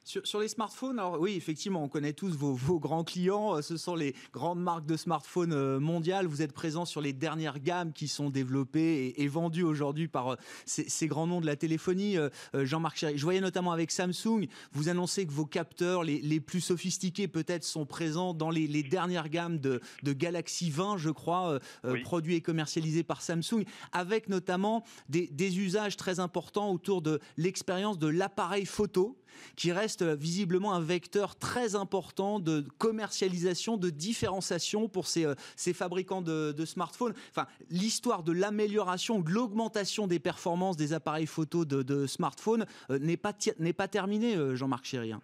Sur, 0.08 0.40
les 0.40 0.48
smartphones, 0.48 0.98
alors 0.98 1.20
oui, 1.20 1.34
effectivement, 1.36 1.84
on 1.84 1.88
connaît 1.88 2.14
tous 2.14 2.34
vos, 2.34 2.80
grands 2.80 3.04
clients. 3.04 3.56
Euh, 3.56 3.60
ce 3.60 3.76
sont 3.76 3.94
les 3.94 4.14
grandes 4.32 4.58
marques 4.58 4.86
de 4.86 4.96
smartphones 4.96 5.52
euh, 5.52 5.78
mondiales. 5.78 6.24
Vous 6.26 6.40
êtes 6.40 6.54
présent 6.54 6.86
sur 6.86 7.02
les 7.02 7.12
dernières 7.12 7.60
gammes 7.60 7.92
qui 7.92 8.08
sont 8.08 8.30
développées 8.30 9.12
et, 9.18 9.28
vendues 9.28 9.64
aujourd'hui 9.64 10.08
par 10.08 10.32
euh, 10.32 10.36
ces, 10.64 11.08
grands 11.08 11.26
noms 11.26 11.42
de 11.42 11.46
la 11.46 11.56
téléphonie. 11.56 12.16
Jean-Marc 12.54 12.96
Chéry, 12.96 13.18
je 13.18 13.22
voyais 13.22 13.42
notamment 13.42 13.70
avec 13.70 13.90
Samsung, 13.90 14.46
vous 14.72 14.88
annoncez 14.88 15.26
que 15.26 15.32
vos 15.32 15.44
capteurs 15.44 16.04
les, 16.04 16.40
plus 16.40 16.62
sophistiqués 16.62 17.28
peut-être 17.28 17.64
sont 17.64 17.84
présents 17.84 18.32
dans 18.32 18.48
les, 18.48 18.82
dernières 18.82 19.28
gammes 19.28 19.58
de, 19.58 19.82
Galaxy 20.02 20.70
20, 20.70 20.96
je 20.96 21.10
crois, 21.10 21.58
produits 22.04 22.34
et 22.34 22.40
commercialisés 22.40 23.02
par 23.02 23.20
Samsung, 23.20 23.64
avec 23.92 24.30
notamment 24.30 24.84
des, 25.10 25.26
des 25.26 25.58
usages 25.58 25.98
très 25.98 26.18
importants 26.18 26.70
autour 26.70 27.02
de 27.02 27.20
l'expérience 27.36 27.98
de 27.98 28.08
l'appareil 28.08 28.64
photo 28.64 29.18
qui 29.56 29.72
reste 29.72 30.02
visiblement 30.02 30.74
un 30.74 30.80
vecteur 30.80 31.36
très 31.36 31.74
important 31.74 32.40
de 32.40 32.64
commercialisation, 32.78 33.76
de 33.76 33.90
différenciation 33.90 34.88
pour 34.88 35.06
ces, 35.06 35.24
euh, 35.24 35.34
fabricants 35.74 36.22
de, 36.22 36.64
smartphones. 36.64 37.14
Enfin, 37.30 37.46
l'histoire 37.70 38.22
de 38.22 38.32
l'amélioration, 38.32 39.20
de 39.20 39.30
l'augmentation 39.30 40.06
des 40.06 40.18
performances 40.18 40.76
des 40.76 40.92
appareils 40.92 41.26
photo 41.26 41.64
de, 41.64 42.06
smartphones 42.06 42.66
euh, 42.90 42.98
n'est 42.98 43.16
pas, 43.16 43.88
terminée, 43.88 44.36
euh, 44.36 44.56
Jean-Marc 44.56 44.84
Chérien. 44.84 45.20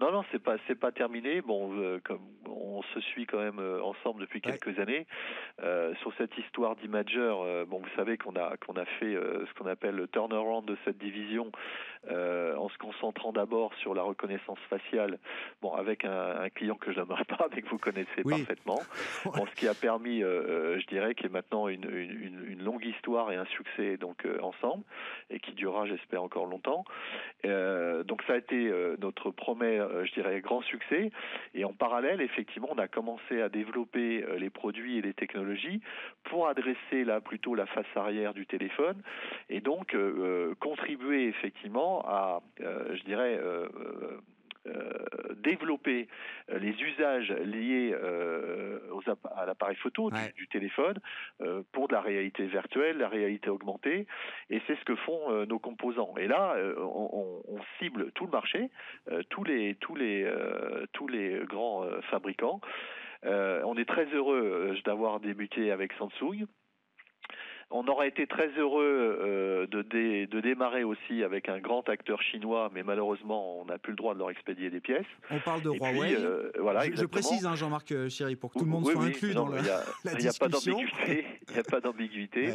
Non, 0.00 0.12
non, 0.12 0.22
c'est 0.30 0.40
pas, 0.40 0.56
c'est 0.68 0.78
pas 0.78 0.92
terminé. 0.92 1.40
Bon, 1.40 1.72
euh, 1.76 1.98
comme 2.04 2.20
on 2.48 2.82
se 2.94 3.00
suit 3.00 3.26
quand 3.26 3.38
même 3.38 3.58
euh, 3.58 3.82
ensemble 3.82 4.20
depuis 4.20 4.40
quelques 4.40 4.78
années 4.78 5.06
euh, 5.62 5.92
sur 5.96 6.12
cette 6.16 6.36
histoire 6.38 6.76
d'imager. 6.76 7.18
bon, 7.66 7.80
vous 7.80 7.96
savez 7.96 8.16
qu'on 8.16 8.36
a 8.36 8.56
qu'on 8.58 8.74
a 8.74 8.84
fait 8.84 9.14
ce 9.14 9.54
qu'on 9.58 9.66
appelle 9.66 9.96
le 9.96 10.06
turnaround 10.06 10.64
de 10.64 10.76
cette 10.84 10.98
division 10.98 11.50
en 12.08 12.68
se 12.68 12.78
concentrant 12.78 13.32
d'abord 13.32 13.74
sur 13.74 13.94
la 13.94 14.02
reconnaissance 14.02 14.58
faciale. 14.70 15.18
Bon, 15.62 15.72
avec 15.72 16.04
un, 16.04 16.48
client 16.50 16.76
que 16.76 16.92
je 16.92 17.00
n'aimerais 17.00 17.24
pas, 17.24 17.48
mais 17.54 17.62
que 17.62 17.68
vous 17.68 17.78
connaissez 17.78 18.22
parfaitement. 18.22 18.80
Bon, 19.24 19.46
ce 19.46 19.54
qui 19.54 19.68
a 19.68 19.74
permis, 19.74 20.20
je 20.20 20.86
dirais, 20.86 21.14
qui 21.14 21.26
est 21.26 21.32
maintenant 21.32 21.68
une, 21.68 21.84
une, 21.84 22.44
une, 22.48 22.62
longue 22.62 22.84
histoire 22.84 23.30
et 23.32 23.36
un 23.36 23.44
succès 23.46 23.96
donc 23.96 24.26
ensemble 24.42 24.84
et 25.30 25.40
qui 25.40 25.52
durera, 25.52 25.86
j'espère, 25.86 26.22
encore 26.22 26.46
longtemps. 26.46 26.84
donc 27.44 28.22
ça 28.26 28.34
a 28.34 28.36
été 28.36 28.72
notre 29.00 29.30
promesse 29.30 29.87
je 30.04 30.12
dirais, 30.12 30.40
grand 30.40 30.62
succès. 30.62 31.10
Et 31.54 31.64
en 31.64 31.72
parallèle, 31.72 32.20
effectivement, 32.20 32.68
on 32.70 32.78
a 32.78 32.88
commencé 32.88 33.40
à 33.40 33.48
développer 33.48 34.24
euh, 34.24 34.38
les 34.38 34.50
produits 34.50 34.98
et 34.98 35.02
les 35.02 35.14
technologies 35.14 35.80
pour 36.24 36.48
adresser 36.48 37.04
là 37.04 37.20
plutôt 37.20 37.54
la 37.54 37.66
face 37.66 37.86
arrière 37.96 38.34
du 38.34 38.46
téléphone 38.46 39.02
et 39.48 39.60
donc 39.60 39.94
euh, 39.94 40.54
contribuer 40.60 41.28
effectivement 41.28 42.04
à, 42.06 42.40
je 42.58 43.02
dirais, 43.04 43.38
euh, 43.42 43.68
développer 45.38 46.08
euh, 46.50 46.58
les 46.58 46.74
usages 46.82 47.30
liés 47.30 47.92
euh, 47.92 48.78
aux 48.92 49.02
à 49.34 49.46
l'appareil 49.46 49.76
photo 49.76 50.10
du, 50.36 50.48
téléphone 50.48 50.98
pour 51.72 51.88
de 51.88 51.92
la 51.92 52.00
réalité 52.00 52.46
virtuelle, 52.46 52.98
la 52.98 53.08
réalité 53.08 53.50
augmentée, 53.50 54.06
et 54.50 54.60
c'est 54.66 54.76
ce 54.76 54.84
que 54.84 54.96
font 54.96 55.46
nos 55.46 55.58
composants. 55.58 56.14
Et 56.18 56.26
là, 56.26 56.56
on, 56.78 57.42
on, 57.46 57.58
cible 57.78 58.12
tout 58.12 58.24
le 58.24 58.30
marché, 58.30 58.70
tous 59.28 59.44
les 59.44 59.76
tous 59.76 59.94
les 59.94 60.30
tous 60.92 61.06
les 61.06 61.40
grands 61.44 61.84
fabricants. 62.10 62.60
on 63.24 63.76
est 63.76 63.88
très 63.88 64.06
heureux 64.06 64.76
d'avoir 64.84 65.20
débuté 65.20 65.70
avec 65.70 65.92
Samsung. 65.94 66.46
On 67.70 67.86
aurait 67.86 68.08
été 68.08 68.26
très 68.26 68.48
heureux 68.56 69.18
euh, 69.20 69.66
de, 69.66 69.82
de 69.82 70.40
démarrer 70.40 70.84
aussi 70.84 71.22
avec 71.22 71.50
un 71.50 71.58
grand 71.58 71.86
acteur 71.88 72.22
chinois, 72.22 72.70
mais 72.72 72.82
malheureusement, 72.82 73.60
on 73.60 73.66
n'a 73.66 73.76
plus 73.76 73.92
le 73.92 73.96
droit 73.96 74.14
de 74.14 74.18
leur 74.18 74.30
expédier 74.30 74.70
des 74.70 74.80
pièces. 74.80 75.06
On 75.30 75.38
parle 75.40 75.60
de 75.60 75.70
Huawei. 75.70 76.16
Euh, 76.16 76.50
voilà, 76.58 76.84
je, 76.90 77.04
précise, 77.04 77.44
hein, 77.44 77.56
Jean-Marc 77.56 77.92
euh, 77.92 78.08
Chéry, 78.08 78.36
pour 78.36 78.52
que 78.52 78.58
tout 78.58 78.64
le 78.64 78.70
monde 78.70 78.88
soit 78.90 79.04
inclus 79.04 79.34
dans 79.34 79.48
la, 79.48 79.60
la, 80.04 80.12
Il 80.12 80.18
n'y 80.18 80.28
a 80.28 80.32
pas 80.32 80.48
d'ambiguïté. 80.48 81.26
Il 81.48 81.54
n'y 81.54 81.60
a 81.60 81.62
pas 81.62 81.80
d'ambiguïté. 81.80 82.54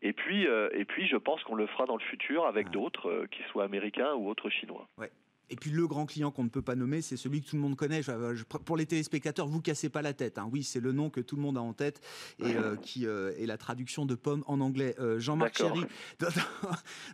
Et 0.00 0.14
puis, 0.14 0.44
et 0.44 0.84
puis, 0.86 1.06
je 1.08 1.16
pense 1.16 1.42
qu'on 1.44 1.56
le 1.56 1.66
fera 1.66 1.84
dans 1.84 1.96
le 1.96 2.02
futur 2.02 2.46
avec 2.46 2.70
d'autres, 2.70 3.26
qu'ils 3.30 3.44
soient 3.46 3.64
américains 3.64 4.14
ou 4.14 4.28
autres 4.28 4.48
chinois. 4.48 4.88
Ouais. 4.96 5.10
Et 5.50 5.56
puis 5.56 5.70
le 5.70 5.86
grand 5.86 6.06
client 6.06 6.30
qu'on 6.30 6.44
ne 6.44 6.48
peut 6.48 6.62
pas 6.62 6.74
nommer, 6.74 7.02
c'est 7.02 7.16
celui 7.16 7.42
que 7.42 7.50
tout 7.50 7.56
le 7.56 7.62
monde 7.62 7.76
connaît. 7.76 8.00
pour 8.64 8.76
les 8.76 8.86
téléspectateurs, 8.86 9.46
vous 9.46 9.60
cassez 9.60 9.90
pas 9.90 10.00
la 10.00 10.14
tête. 10.14 10.38
Hein. 10.38 10.48
Oui, 10.50 10.62
c'est 10.62 10.80
le 10.80 10.92
nom 10.92 11.10
que 11.10 11.20
tout 11.20 11.36
le 11.36 11.42
monde 11.42 11.58
a 11.58 11.60
en 11.60 11.74
tête 11.74 12.00
et 12.38 12.56
euh, 12.56 12.76
qui 12.76 13.06
euh, 13.06 13.36
est 13.38 13.44
la 13.44 13.58
traduction 13.58 14.06
de 14.06 14.14
pomme 14.14 14.42
en 14.46 14.60
anglais. 14.60 14.94
Euh, 14.98 15.18
Jean-Marc 15.18 15.58
Chéry, 15.58 15.84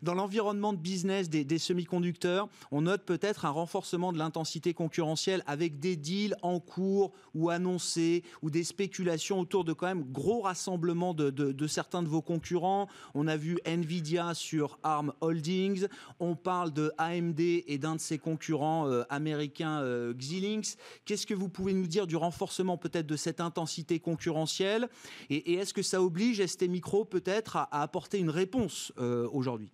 dans, 0.03 0.15
l'environnement 0.15 0.73
de 0.73 0.79
business 0.79 1.29
des, 1.29 1.59
semi-conducteurs, 1.59 2.49
on 2.71 2.83
note 2.83 3.05
peut-être 3.05 3.47
un 3.47 3.51
renforcement 3.51 4.13
de 4.13 4.19
l'intensité 4.19 4.75
concurrentielle 4.75 5.43
avec 5.47 5.81
des 5.81 5.97
deals 5.97 6.37
en 6.43 6.61
cours 6.61 7.13
ou 7.35 7.51
annoncés 7.51 8.23
ou 8.43 8.51
des 8.51 8.65
spéculations 8.65 9.41
autour 9.41 9.65
de 9.65 9.73
quand 9.73 9.87
même 9.87 10.05
gros 10.05 10.43
rassemblements 10.43 11.15
de, 11.15 11.31
de 11.31 11.67
certains 11.67 12.03
de 12.03 12.09
vos 12.09 12.23
concurrents. 12.23 12.89
On 13.15 13.27
a 13.27 13.37
vu 13.37 13.59
Nvidia 13.65 14.35
sur 14.35 14.79
ARM 14.85 15.13
Holdings. 15.21 15.87
On 16.21 16.37
parle 16.37 16.73
de 16.73 16.93
AMD 16.97 17.41
et 17.41 17.79
d'un 17.79 17.97
de 17.97 18.01
ses 18.01 18.20
concurrents 18.21 18.89
euh, 18.89 19.03
américains 19.11 19.83
euh, 19.83 20.13
Xilinx. 20.15 20.77
Qu'est-ce 21.05 21.27
que 21.27 21.35
vous 21.35 21.49
pouvez 21.49 21.73
nous 21.73 21.87
dire 21.87 22.07
du 22.07 22.17
renforcement 22.17 22.77
peut-être 22.77 23.07
de 23.07 23.17
cette 23.17 23.41
intensité 23.41 23.99
concurrentielle 23.99 24.89
Et, 25.29 25.55
est-ce 25.55 25.75
que 25.75 25.83
ça 25.83 26.03
oblige 26.03 26.45
ST 26.45 26.69
Micro 26.69 27.05
peut-être 27.05 27.57
à, 27.57 27.83
apporter 27.83 28.19
une 28.19 28.31
réponse 28.31 28.93
euh, 28.99 29.29
aujourd'hui? 29.33 29.73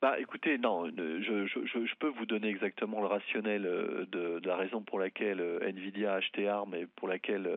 Bah, 0.00 0.20
écoutez, 0.20 0.58
non, 0.58 0.86
je, 0.86 1.94
peux 1.98 2.08
vous 2.08 2.24
donner 2.24 2.48
exactement 2.48 3.00
le 3.00 3.08
rationnel 3.08 3.62
de, 3.62 4.40
la 4.44 4.56
raison 4.56 4.80
pour 4.80 5.00
laquelle 5.00 5.42
Nvidia 5.60 6.12
a 6.12 6.16
acheté 6.16 6.48
ARM 6.48 6.72
et 6.74 6.86
pour 6.86 7.08
laquelle, 7.08 7.50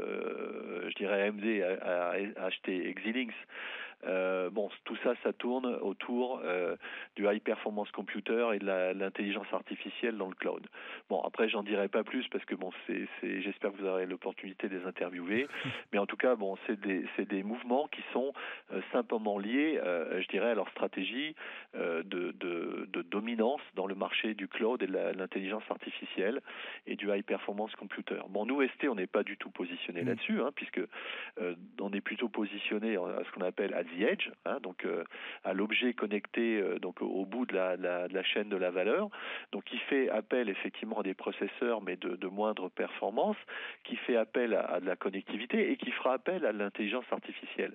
je 0.90 0.94
dirais, 0.96 1.28
AMD 1.28 1.46
a 1.84 2.44
acheté 2.44 2.96
Xilinx. 2.96 3.32
Euh, 4.06 4.50
bon, 4.50 4.70
tout 4.84 4.98
ça, 5.04 5.14
ça 5.24 5.34
tourne 5.34 5.66
autour 5.66 6.42
euh, 6.44 6.76
du 7.16 7.28
high 7.28 7.42
performance 7.42 7.92
computer 7.92 8.50
et 8.54 8.60
de 8.60 8.66
l'intelligence 8.66 9.48
artificielle 9.52 10.18
dans 10.18 10.28
le 10.28 10.36
cloud. 10.36 10.66
Bon, 11.10 11.22
après, 11.22 11.50
j'en 11.50 11.64
dirai 11.64 11.88
pas 11.88 12.04
plus 12.04 12.28
parce 12.30 12.46
que 12.46 12.56
bon, 12.56 12.72
c'est, 12.88 13.08
j'espère 13.42 13.72
que 13.72 13.78
vous 13.78 13.88
aurez 13.88 14.06
l'opportunité 14.06 14.70
de 14.70 14.78
les 14.78 14.86
interviewer. 14.86 15.48
Mais 15.94 16.00
en 16.00 16.06
tout 16.06 16.18
cas, 16.18 16.36
bon, 16.36 16.58
c'est 16.68 16.80
des, 16.80 17.06
c'est 17.16 17.28
des 17.28 17.44
mouvements 17.44 17.88
qui 17.88 18.02
sont 18.14 18.34
euh, 18.72 18.82
simplement 18.92 19.38
liés, 19.38 19.80
je 19.82 20.28
dirais, 20.28 20.52
à 20.52 20.56
leur 20.56 20.70
stratégie 20.70 21.36
de, 21.74 22.04
de, 22.04 22.88
de, 22.92 23.02
dominance 23.02 23.62
dans 23.76 23.88
le 23.88 23.96
marché 23.96 24.34
du 24.34 24.48
cloud 24.48 24.82
et 24.82 24.88
de 24.88 24.94
l'intelligence 24.94 25.64
artificielle 25.70 26.42
et 26.88 26.96
du 26.96 27.12
high 27.12 27.24
performance 27.24 27.76
computer. 27.76 28.20
Bon, 28.30 28.46
nous, 28.46 28.62
ST, 28.62 28.88
on 28.90 28.96
n'est 28.96 29.08
pas 29.08 29.24
du 29.24 29.38
tout 29.38 29.50
positionné 29.50 30.04
mm. 30.04 30.08
là-dessus, 30.08 30.42
hein, 30.42 30.52
puisque 30.56 30.82
on 31.80 31.92
est 31.94 32.02
plutôt 32.02 32.30
positionné 32.30 32.96
à 32.96 33.24
ce 33.26 33.32
qu'on 33.32 33.46
appelle 33.46 33.74
à 33.74 33.84
the 33.92 34.04
edge, 34.04 34.30
hein, 34.46 34.60
donc 34.62 34.86
euh, 34.86 35.04
à 35.44 35.54
l'objet 35.54 35.94
connecté 35.94 36.60
euh, 36.60 36.80
donc 36.80 37.02
au 37.02 37.26
bout 37.26 37.46
de 37.46 37.56
la, 37.56 37.76
la, 37.76 38.24
chaîne 38.24 38.50
de 38.50 38.56
la 38.56 38.72
valeur, 38.72 39.10
donc 39.52 39.64
qui 39.66 39.78
fait 39.78 40.10
appel 40.10 40.50
effectivement 40.50 41.00
à 41.00 41.04
des 41.04 41.14
processeurs 41.14 41.82
mais 41.82 41.96
de, 41.96 42.16
de 42.16 42.28
moindre 42.28 42.70
performance, 42.70 43.38
qui 43.84 43.96
fait 43.96 44.16
appel 44.16 44.54
à, 44.54 44.80
de 44.80 44.86
la 44.86 44.96
connectivité 44.96 45.72
et 45.72 45.78
qui 45.78 45.92
fera 45.92 46.14
appel 46.14 46.46
à 46.46 46.52
l'intelligence 46.52 47.06
artificielle. 47.12 47.74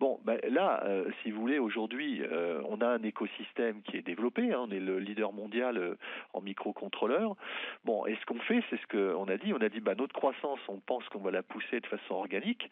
Bon, 0.00 0.20
ben 0.24 0.38
là, 0.48 0.82
euh, 0.84 1.10
si 1.22 1.30
vous 1.30 1.40
voulez, 1.40 1.58
aujourd'hui, 1.58 2.22
on 2.68 2.80
a 2.80 2.86
un 2.86 3.02
écosystème 3.02 3.82
qui 3.82 3.96
est 3.96 4.02
développé. 4.02 4.52
Hein, 4.52 4.66
on 4.68 4.70
est 4.70 4.80
le 4.80 4.98
leader 4.98 5.32
mondial 5.32 5.96
en 6.32 6.40
microcontrôleurs. 6.40 7.36
Bon, 7.84 8.06
et 8.06 8.16
ce 8.16 8.26
qu'on 8.26 8.40
fait, 8.40 8.62
c'est 8.70 8.80
ce 8.80 8.86
qu'on 8.86 9.24
a 9.24 9.36
dit. 9.36 9.52
On 9.52 9.60
a 9.60 9.68
dit, 9.68 9.80
bah, 9.80 9.94
notre 9.94 10.14
croissance, 10.14 10.60
on 10.68 10.78
pense 10.78 11.08
qu'on 11.08 11.20
va 11.20 11.30
la 11.30 11.42
pousser 11.42 11.80
de 11.80 11.86
façon 11.86 12.14
organique, 12.14 12.70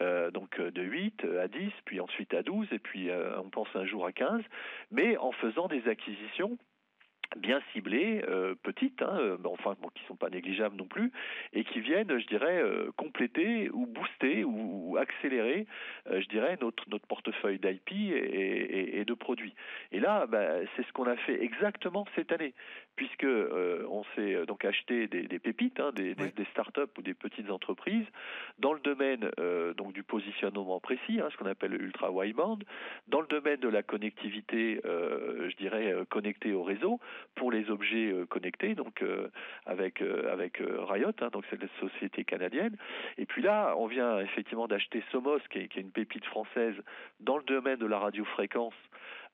donc 0.00 0.60
de 0.60 0.82
8 0.82 1.24
à 1.40 1.48
10, 1.48 1.70
puis 1.84 2.00
ensuite 2.00 2.34
à 2.34 2.42
12, 2.42 2.68
et 2.72 2.78
puis 2.78 3.10
euh, 3.10 3.38
on 3.40 3.50
pense 3.50 3.68
un 3.74 3.84
jour 3.84 4.06
à 4.06 4.12
15, 4.12 4.42
mais 4.90 5.16
en 5.16 5.32
faisant 5.32 5.68
des 5.68 5.86
acquisitions 5.88 6.58
bien 7.36 7.60
ciblées, 7.72 8.22
euh, 8.28 8.54
petites, 8.62 9.02
hein, 9.02 9.16
euh, 9.18 9.36
enfin 9.44 9.74
bon, 9.80 9.88
qui 9.94 10.04
sont 10.04 10.16
pas 10.16 10.30
négligeables 10.30 10.76
non 10.76 10.86
plus, 10.86 11.12
et 11.52 11.64
qui 11.64 11.80
viennent, 11.80 12.18
je 12.18 12.26
dirais, 12.26 12.60
euh, 12.62 12.90
compléter 12.96 13.70
ou 13.70 13.86
booster 13.86 14.44
ou, 14.44 14.96
accélérer, 14.98 15.66
je 16.10 16.26
dirais, 16.28 16.58
notre 16.60 16.88
notre 16.90 17.06
portefeuille 17.06 17.58
d'IP 17.58 17.92
et, 17.92 19.00
et, 19.00 19.04
de 19.04 19.14
produits. 19.14 19.54
Et 19.90 20.00
là, 20.00 20.26
bah, 20.26 20.56
c'est 20.76 20.86
ce 20.86 20.92
qu'on 20.92 21.06
a 21.06 21.16
fait 21.16 21.42
exactement 21.42 22.06
cette 22.14 22.30
année, 22.30 22.52
puisque 22.96 23.26
on 23.26 24.04
s'est 24.14 24.46
donc 24.46 24.64
acheté 24.64 25.06
des, 25.06 25.22
des 25.22 25.38
pépites, 25.38 25.80
hein, 25.80 25.92
des, 25.94 26.14
des, 26.14 26.30
des 26.30 26.44
startups 26.46 26.92
ou 26.98 27.02
des 27.02 27.14
petites 27.14 27.50
entreprises 27.50 28.06
dans 28.58 28.72
le 28.72 28.80
domaine 28.80 29.30
donc 29.76 29.92
du 29.92 30.02
positionnement 30.02 30.80
précis, 30.80 31.20
hein, 31.20 31.28
ce 31.30 31.36
qu'on 31.36 31.46
appelle 31.46 31.72
le 31.72 31.82
ultra 31.82 32.10
wideband, 32.10 32.58
dans 33.08 33.20
le 33.20 33.26
domaine 33.26 33.60
de 33.60 33.68
la 33.68 33.82
connectivité, 33.82 34.80
je 34.84 35.56
dirais, 35.56 35.94
connectée 36.10 36.52
au 36.52 36.62
réseau 36.62 37.00
pour 37.34 37.50
les 37.50 37.70
objets 37.70 38.12
euh, 38.12 38.26
connectés, 38.26 38.74
donc 38.74 39.02
euh, 39.02 39.28
avec 39.66 40.02
euh, 40.02 40.32
avec 40.32 40.58
Riot, 40.60 41.12
hein, 41.20 41.28
donc 41.32 41.44
c'est 41.50 41.60
la 41.60 41.68
société 41.80 42.24
canadienne. 42.24 42.76
Et 43.18 43.26
puis 43.26 43.42
là, 43.42 43.74
on 43.78 43.86
vient 43.86 44.20
effectivement 44.20 44.66
d'acheter 44.66 45.02
Somos, 45.10 45.40
qui 45.50 45.58
est, 45.58 45.68
qui 45.68 45.78
est 45.78 45.82
une 45.82 45.90
pépite 45.90 46.24
française 46.24 46.74
dans 47.20 47.36
le 47.36 47.44
domaine 47.44 47.78
de 47.78 47.86
la 47.86 47.98
radiofréquence 47.98 48.74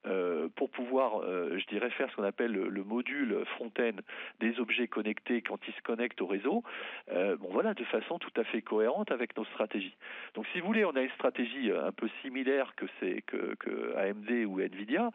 euh, 0.06 0.48
pour 0.54 0.70
pouvoir, 0.70 1.22
euh, 1.22 1.58
je 1.58 1.66
dirais, 1.66 1.90
faire 1.90 2.08
ce 2.10 2.16
qu'on 2.16 2.22
appelle 2.22 2.52
le, 2.52 2.84
module 2.84 3.44
fontaine 3.58 4.00
des 4.40 4.60
objets 4.60 4.86
connectés 4.86 5.42
quand 5.42 5.58
ils 5.66 5.74
se 5.74 5.82
connectent 5.82 6.22
au 6.22 6.26
réseau. 6.26 6.62
Euh, 7.10 7.36
bon, 7.36 7.48
voilà, 7.50 7.74
de 7.74 7.84
façon 7.84 8.18
tout 8.18 8.30
à 8.36 8.44
fait 8.44 8.62
cohérente 8.62 9.10
avec 9.10 9.36
nos 9.36 9.44
stratégies. 9.46 9.96
Donc, 10.34 10.46
si 10.52 10.60
vous 10.60 10.66
voulez, 10.66 10.84
on 10.84 10.94
a 10.94 11.02
une 11.02 11.10
stratégie 11.10 11.70
un 11.72 11.92
peu 11.92 12.08
similaire 12.22 12.74
que 12.76 12.86
c'est 13.00 13.22
que, 13.22 13.96
AMD 13.96 14.46
ou 14.46 14.60
Nvidia. 14.60 15.10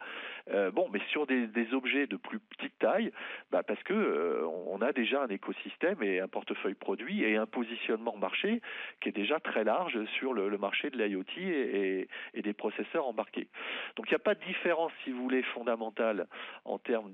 bon, 0.72 0.88
mais 0.92 1.00
sur 1.10 1.26
des, 1.26 1.48
objets 1.72 2.06
de 2.06 2.16
plus 2.16 2.38
petite 2.38 2.78
taille, 2.78 3.10
bah 3.50 3.62
parce 3.62 3.82
que 3.82 4.44
on 4.68 4.80
a 4.82 4.92
déjà 4.92 5.22
un 5.22 5.28
écosystème 5.28 6.02
et 6.02 6.20
un 6.20 6.28
portefeuille 6.28 6.74
produit 6.74 7.24
et 7.24 7.36
un 7.36 7.46
positionnement 7.46 8.16
marché 8.16 8.60
qui 9.00 9.08
est 9.08 9.12
déjà 9.12 9.40
très 9.40 9.64
large 9.64 10.04
sur 10.18 10.34
le, 10.34 10.48
le 10.48 10.58
marché 10.58 10.90
de 10.90 11.02
l'IoT 11.02 11.24
et, 11.38 11.42
et, 11.42 12.08
et, 12.34 12.42
des 12.42 12.52
processeurs 12.52 13.06
embarqués. 13.06 13.48
Donc, 13.96 14.06
il 14.08 14.10
n'y 14.10 14.16
a 14.16 14.20
pas 14.20 14.34
de 14.34 14.44
différence 14.44 14.73
si 15.02 15.10
vous 15.10 15.22
voulez, 15.22 15.42
fondamentale 15.42 16.26
en 16.64 16.78
termes 16.78 17.12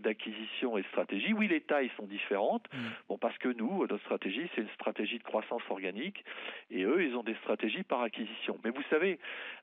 d'acquisition 0.00 0.74
de, 0.74 0.78
et 0.78 0.82
de 0.82 0.88
stratégie. 0.88 1.32
Oui, 1.32 1.48
les 1.48 1.60
tailles 1.60 1.90
sont 1.96 2.06
différentes. 2.06 2.66
Mm. 2.72 2.78
Bon, 3.08 3.18
parce 3.18 3.36
que 3.38 3.48
nous, 3.48 3.82
notre 3.82 3.98
stratégie, 4.00 4.48
c'est 4.54 4.62
une 4.62 4.68
stratégie 4.70 5.18
de 5.18 5.24
croissance 5.24 5.62
organique, 5.70 6.24
et 6.70 6.84
eux, 6.84 7.02
ils 7.04 7.16
ont 7.16 7.22
des 7.22 7.34
stratégies 7.36 7.82
par 7.82 8.02
acquisition. 8.02 8.58
Mais 8.64 8.70
vous 8.70 8.82
savez, 8.90 9.18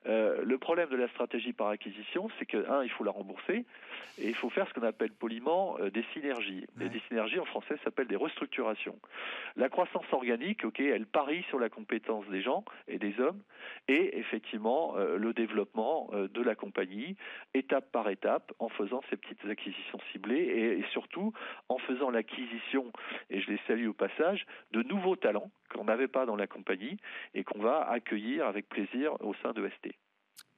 euh, 0.08 0.42
le 0.44 0.58
problème 0.58 0.90
de 0.90 0.96
la 0.96 1.08
stratégie 1.10 1.54
par 1.54 1.68
acquisition, 1.70 2.30
c'est 2.38 2.46
que 2.46 2.70
un, 2.70 2.84
il 2.84 2.90
faut 2.90 3.04
la 3.04 3.12
rembourser, 3.12 3.66
et 4.22 4.28
il 4.28 4.36
faut 4.36 4.50
faire 4.50 4.68
ce 4.68 4.74
qu'on 4.74 4.86
appelle 4.86 5.12
poliment 5.12 5.78
euh, 5.80 5.90
des 5.90 6.04
synergies. 6.14 6.66
Et 6.82 6.90
des 6.90 7.02
synergies 7.08 7.40
en 7.40 7.46
français 7.46 7.76
s'appellent 7.84 8.08
des 8.08 8.16
restructurations. 8.16 8.98
La 9.56 9.70
croissance 9.70 10.06
organique, 10.12 10.64
ok, 10.66 10.80
elle 10.80 11.06
parie 11.06 11.44
sur 11.50 11.60
la 11.60 11.70
compétence 11.70 12.26
des 12.28 12.42
gens 12.42 12.64
et 12.88 12.98
des 12.98 13.20
hommes, 13.20 13.42
et 13.88 14.18
effectivement 14.18 14.96
euh, 14.98 15.18
le 15.18 15.34
développement 15.34 16.10
de 16.14 16.42
la 16.42 16.56
compagnie 16.56 17.16
étape 17.54 17.92
par 17.92 18.10
étape, 18.10 18.52
en 18.60 18.70
faisant 18.70 19.02
ces 19.10 19.18
petites 19.18 19.44
acquisitions 19.46 20.00
ciblées 20.12 20.80
et, 20.80 20.84
surtout 20.92 21.34
en 21.68 21.78
faisant 21.78 22.10
l'acquisition, 22.10 22.92
et 23.30 23.42
je 23.42 23.52
les 23.52 23.60
salue 23.68 23.88
au 23.88 23.94
passage, 23.94 24.46
de 24.72 24.84
nouveaux 24.84 25.16
talents 25.16 25.52
qu'on 25.74 25.86
n'avait 25.86 26.08
pas 26.08 26.26
dans 26.26 26.36
la 26.36 26.48
compagnie 26.48 26.98
et 27.34 27.44
qu'on 27.44 27.60
va 27.60 27.88
accueillir 27.90 28.46
avec 28.46 28.68
plaisir 28.70 29.14
au 29.22 29.34
sein 29.36 29.54
de 29.54 29.68
ST. 29.70 29.94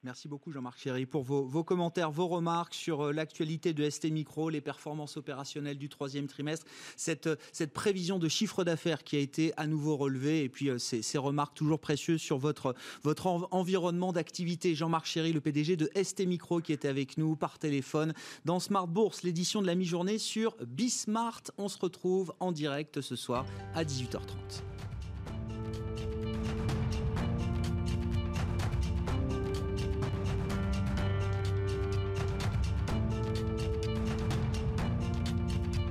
Merci 0.03 0.27
beaucoup 0.27 0.51
Jean-Marc 0.51 0.79
Chéry 0.79 1.05
pour 1.05 1.21
vos, 1.21 1.63
commentaires, 1.63 2.09
vos 2.09 2.27
remarques 2.27 2.73
sur 2.73 3.01
euh, 3.01 3.11
l'actualité 3.13 3.71
de 3.71 3.87
ST 3.87 4.05
Micro, 4.05 4.49
les 4.49 4.59
performances 4.59 5.15
opérationnelles 5.15 5.77
du 5.77 5.89
troisième 5.89 6.25
trimestre, 6.25 6.65
cette, 6.97 7.27
euh, 7.27 7.35
cette 7.51 7.71
prévision 7.71 8.17
de 8.17 8.27
chiffre 8.27 8.63
d'affaires 8.63 9.03
qui 9.03 9.15
a 9.15 9.19
été 9.19 9.53
à 9.57 9.67
nouveau 9.67 9.97
relevée 9.97 10.43
et 10.43 10.49
puis 10.49 10.69
euh, 10.71 10.79
ces, 10.79 11.17
remarques 11.19 11.53
toujours 11.53 11.79
précieuses 11.79 12.19
sur 12.19 12.39
votre, 12.39 12.73
votre 13.03 13.27
environnement 13.51 14.11
d'activité. 14.11 14.73
Jean-Marc 14.73 15.05
Chéry, 15.05 15.33
le 15.33 15.41
PDG 15.41 15.75
de 15.75 15.91
ST 16.01 16.21
Micro 16.21 16.61
qui 16.61 16.73
était 16.73 16.87
avec 16.87 17.19
nous 17.19 17.35
par 17.35 17.59
téléphone 17.59 18.13
dans 18.43 18.59
Smart 18.59 18.87
Bourse, 18.87 19.21
l'édition 19.21 19.61
de 19.61 19.67
la 19.67 19.75
mi-journée 19.75 20.17
sur 20.17 20.55
Bismart. 20.65 21.43
On 21.59 21.67
se 21.67 21.77
retrouve 21.77 22.33
en 22.39 22.51
direct 22.51 23.01
ce 23.01 23.15
soir 23.15 23.45
à 23.75 23.83
18h30. 23.83 24.63